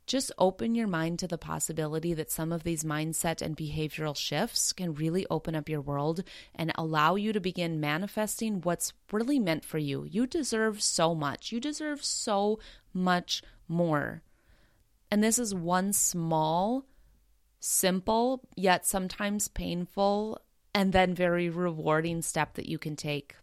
Just 0.08 0.32
open 0.40 0.74
your 0.74 0.88
mind 0.88 1.20
to 1.20 1.28
the 1.28 1.38
possibility 1.38 2.16
that 2.16 2.32
some 2.32 2.52
of 2.52 2.64
these 2.64 2.84
mindset 2.84 3.44
and 3.44 3.56
behavioral 3.56 4.18
shifts 4.18 4.74
can 4.74 4.96
really 4.96 5.28
open 5.30 5.56
up 5.56 5.70
your 5.70 5.82
world 5.82 6.24
and 6.56 6.72
allow 6.76 7.14
you 7.14 7.32
to 7.32 7.40
begin 7.40 7.80
manifesting 7.80 8.62
what's 8.62 8.92
really 9.12 9.40
meant 9.40 9.64
for 9.64 9.78
you. 9.78 10.04
You 10.04 10.26
deserve 10.26 10.82
so 10.82 11.14
much. 11.14 11.52
You 11.52 11.60
deserve 11.60 12.04
so 12.04 12.60
much 12.92 13.44
more. 13.68 14.24
And 15.12 15.22
this 15.22 15.38
is 15.38 15.54
one 15.54 15.92
small, 15.92 16.86
simple, 17.60 18.48
yet 18.56 18.88
sometimes 18.88 19.50
painful, 19.50 20.40
and 20.74 20.94
then 20.94 21.14
very 21.14 21.50
rewarding 21.50 22.22
step 22.22 22.54
that 22.54 22.70
you 22.70 22.78
can 22.78 22.96
take. 22.96 23.36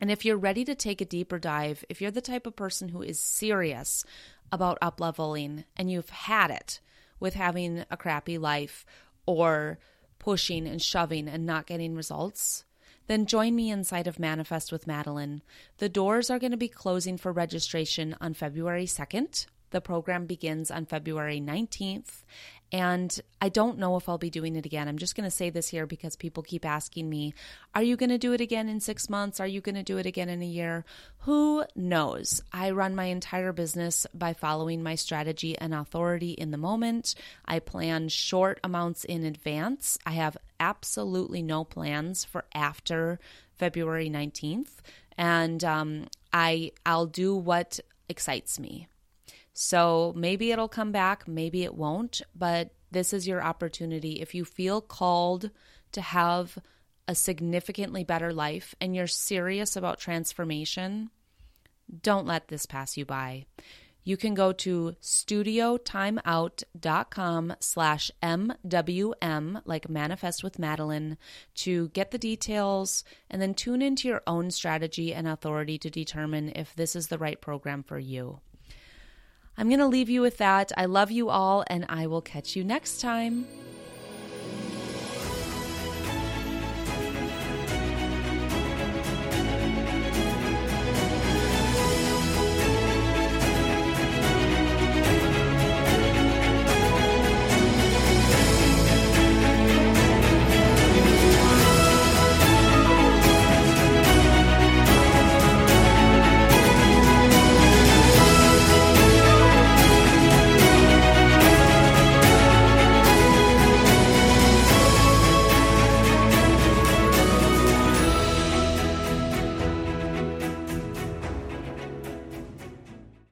And 0.00 0.10
if 0.10 0.24
you're 0.24 0.36
ready 0.36 0.64
to 0.64 0.74
take 0.74 1.00
a 1.00 1.06
deeper 1.06 1.38
dive, 1.38 1.84
if 1.88 2.00
you're 2.00 2.10
the 2.10 2.20
type 2.20 2.46
of 2.46 2.56
person 2.56 2.88
who 2.90 3.02
is 3.02 3.20
serious 3.20 4.04
about 4.52 4.80
upleveling 4.80 5.64
and 5.76 5.90
you've 5.90 6.10
had 6.10 6.50
it 6.50 6.80
with 7.18 7.34
having 7.34 7.84
a 7.90 7.96
crappy 7.96 8.36
life 8.36 8.84
or 9.26 9.78
pushing 10.18 10.66
and 10.66 10.82
shoving 10.82 11.28
and 11.28 11.46
not 11.46 11.66
getting 11.66 11.94
results, 11.94 12.64
then 13.06 13.26
join 13.26 13.54
me 13.54 13.70
inside 13.70 14.06
of 14.06 14.18
Manifest 14.18 14.72
with 14.72 14.86
Madeline. 14.86 15.42
The 15.78 15.88
doors 15.88 16.30
are 16.30 16.38
going 16.38 16.50
to 16.50 16.56
be 16.56 16.68
closing 16.68 17.16
for 17.16 17.32
registration 17.32 18.16
on 18.20 18.34
February 18.34 18.86
2nd. 18.86 19.46
The 19.76 19.82
program 19.82 20.24
begins 20.24 20.70
on 20.70 20.86
February 20.86 21.38
19th. 21.38 22.24
And 22.72 23.20
I 23.42 23.50
don't 23.50 23.76
know 23.76 23.98
if 23.98 24.08
I'll 24.08 24.16
be 24.16 24.30
doing 24.30 24.56
it 24.56 24.64
again. 24.64 24.88
I'm 24.88 24.96
just 24.96 25.14
going 25.14 25.28
to 25.28 25.30
say 25.30 25.50
this 25.50 25.68
here 25.68 25.84
because 25.84 26.16
people 26.16 26.42
keep 26.42 26.64
asking 26.64 27.10
me, 27.10 27.34
Are 27.74 27.82
you 27.82 27.94
going 27.98 28.08
to 28.08 28.16
do 28.16 28.32
it 28.32 28.40
again 28.40 28.70
in 28.70 28.80
six 28.80 29.10
months? 29.10 29.38
Are 29.38 29.46
you 29.46 29.60
going 29.60 29.74
to 29.74 29.82
do 29.82 29.98
it 29.98 30.06
again 30.06 30.30
in 30.30 30.40
a 30.40 30.46
year? 30.46 30.86
Who 31.26 31.62
knows? 31.74 32.40
I 32.54 32.70
run 32.70 32.94
my 32.94 33.04
entire 33.04 33.52
business 33.52 34.06
by 34.14 34.32
following 34.32 34.82
my 34.82 34.94
strategy 34.94 35.58
and 35.58 35.74
authority 35.74 36.30
in 36.30 36.52
the 36.52 36.56
moment. 36.56 37.14
I 37.44 37.58
plan 37.58 38.08
short 38.08 38.58
amounts 38.64 39.04
in 39.04 39.24
advance. 39.24 39.98
I 40.06 40.12
have 40.12 40.38
absolutely 40.58 41.42
no 41.42 41.64
plans 41.64 42.24
for 42.24 42.46
after 42.54 43.20
February 43.56 44.08
19th. 44.08 44.70
And 45.18 45.62
um, 45.62 46.06
I, 46.32 46.72
I'll 46.86 47.04
do 47.04 47.36
what 47.36 47.78
excites 48.08 48.58
me. 48.58 48.88
So 49.58 50.12
maybe 50.14 50.52
it'll 50.52 50.68
come 50.68 50.92
back, 50.92 51.26
maybe 51.26 51.64
it 51.64 51.74
won't, 51.74 52.20
but 52.34 52.74
this 52.90 53.14
is 53.14 53.26
your 53.26 53.42
opportunity. 53.42 54.20
If 54.20 54.34
you 54.34 54.44
feel 54.44 54.82
called 54.82 55.50
to 55.92 56.02
have 56.02 56.58
a 57.08 57.14
significantly 57.14 58.04
better 58.04 58.34
life 58.34 58.74
and 58.82 58.94
you're 58.94 59.06
serious 59.06 59.74
about 59.74 59.98
transformation, 59.98 61.08
don't 62.02 62.26
let 62.26 62.48
this 62.48 62.66
pass 62.66 62.98
you 62.98 63.06
by. 63.06 63.46
You 64.04 64.18
can 64.18 64.34
go 64.34 64.52
to 64.52 64.94
studiotimeout.com 65.00 67.54
slash 67.58 68.10
MWM, 68.22 69.62
like 69.64 69.88
Manifest 69.88 70.44
with 70.44 70.58
Madeline, 70.58 71.16
to 71.54 71.88
get 71.88 72.10
the 72.10 72.18
details 72.18 73.04
and 73.30 73.40
then 73.40 73.54
tune 73.54 73.80
into 73.80 74.06
your 74.06 74.20
own 74.26 74.50
strategy 74.50 75.14
and 75.14 75.26
authority 75.26 75.78
to 75.78 75.88
determine 75.88 76.52
if 76.54 76.76
this 76.76 76.94
is 76.94 77.08
the 77.08 77.16
right 77.16 77.40
program 77.40 77.82
for 77.82 77.98
you. 77.98 78.40
I'm 79.58 79.68
going 79.68 79.80
to 79.80 79.86
leave 79.86 80.08
you 80.08 80.20
with 80.20 80.36
that. 80.38 80.72
I 80.76 80.84
love 80.86 81.10
you 81.10 81.30
all, 81.30 81.64
and 81.68 81.86
I 81.88 82.06
will 82.06 82.20
catch 82.20 82.56
you 82.56 82.64
next 82.64 83.00
time. 83.00 83.46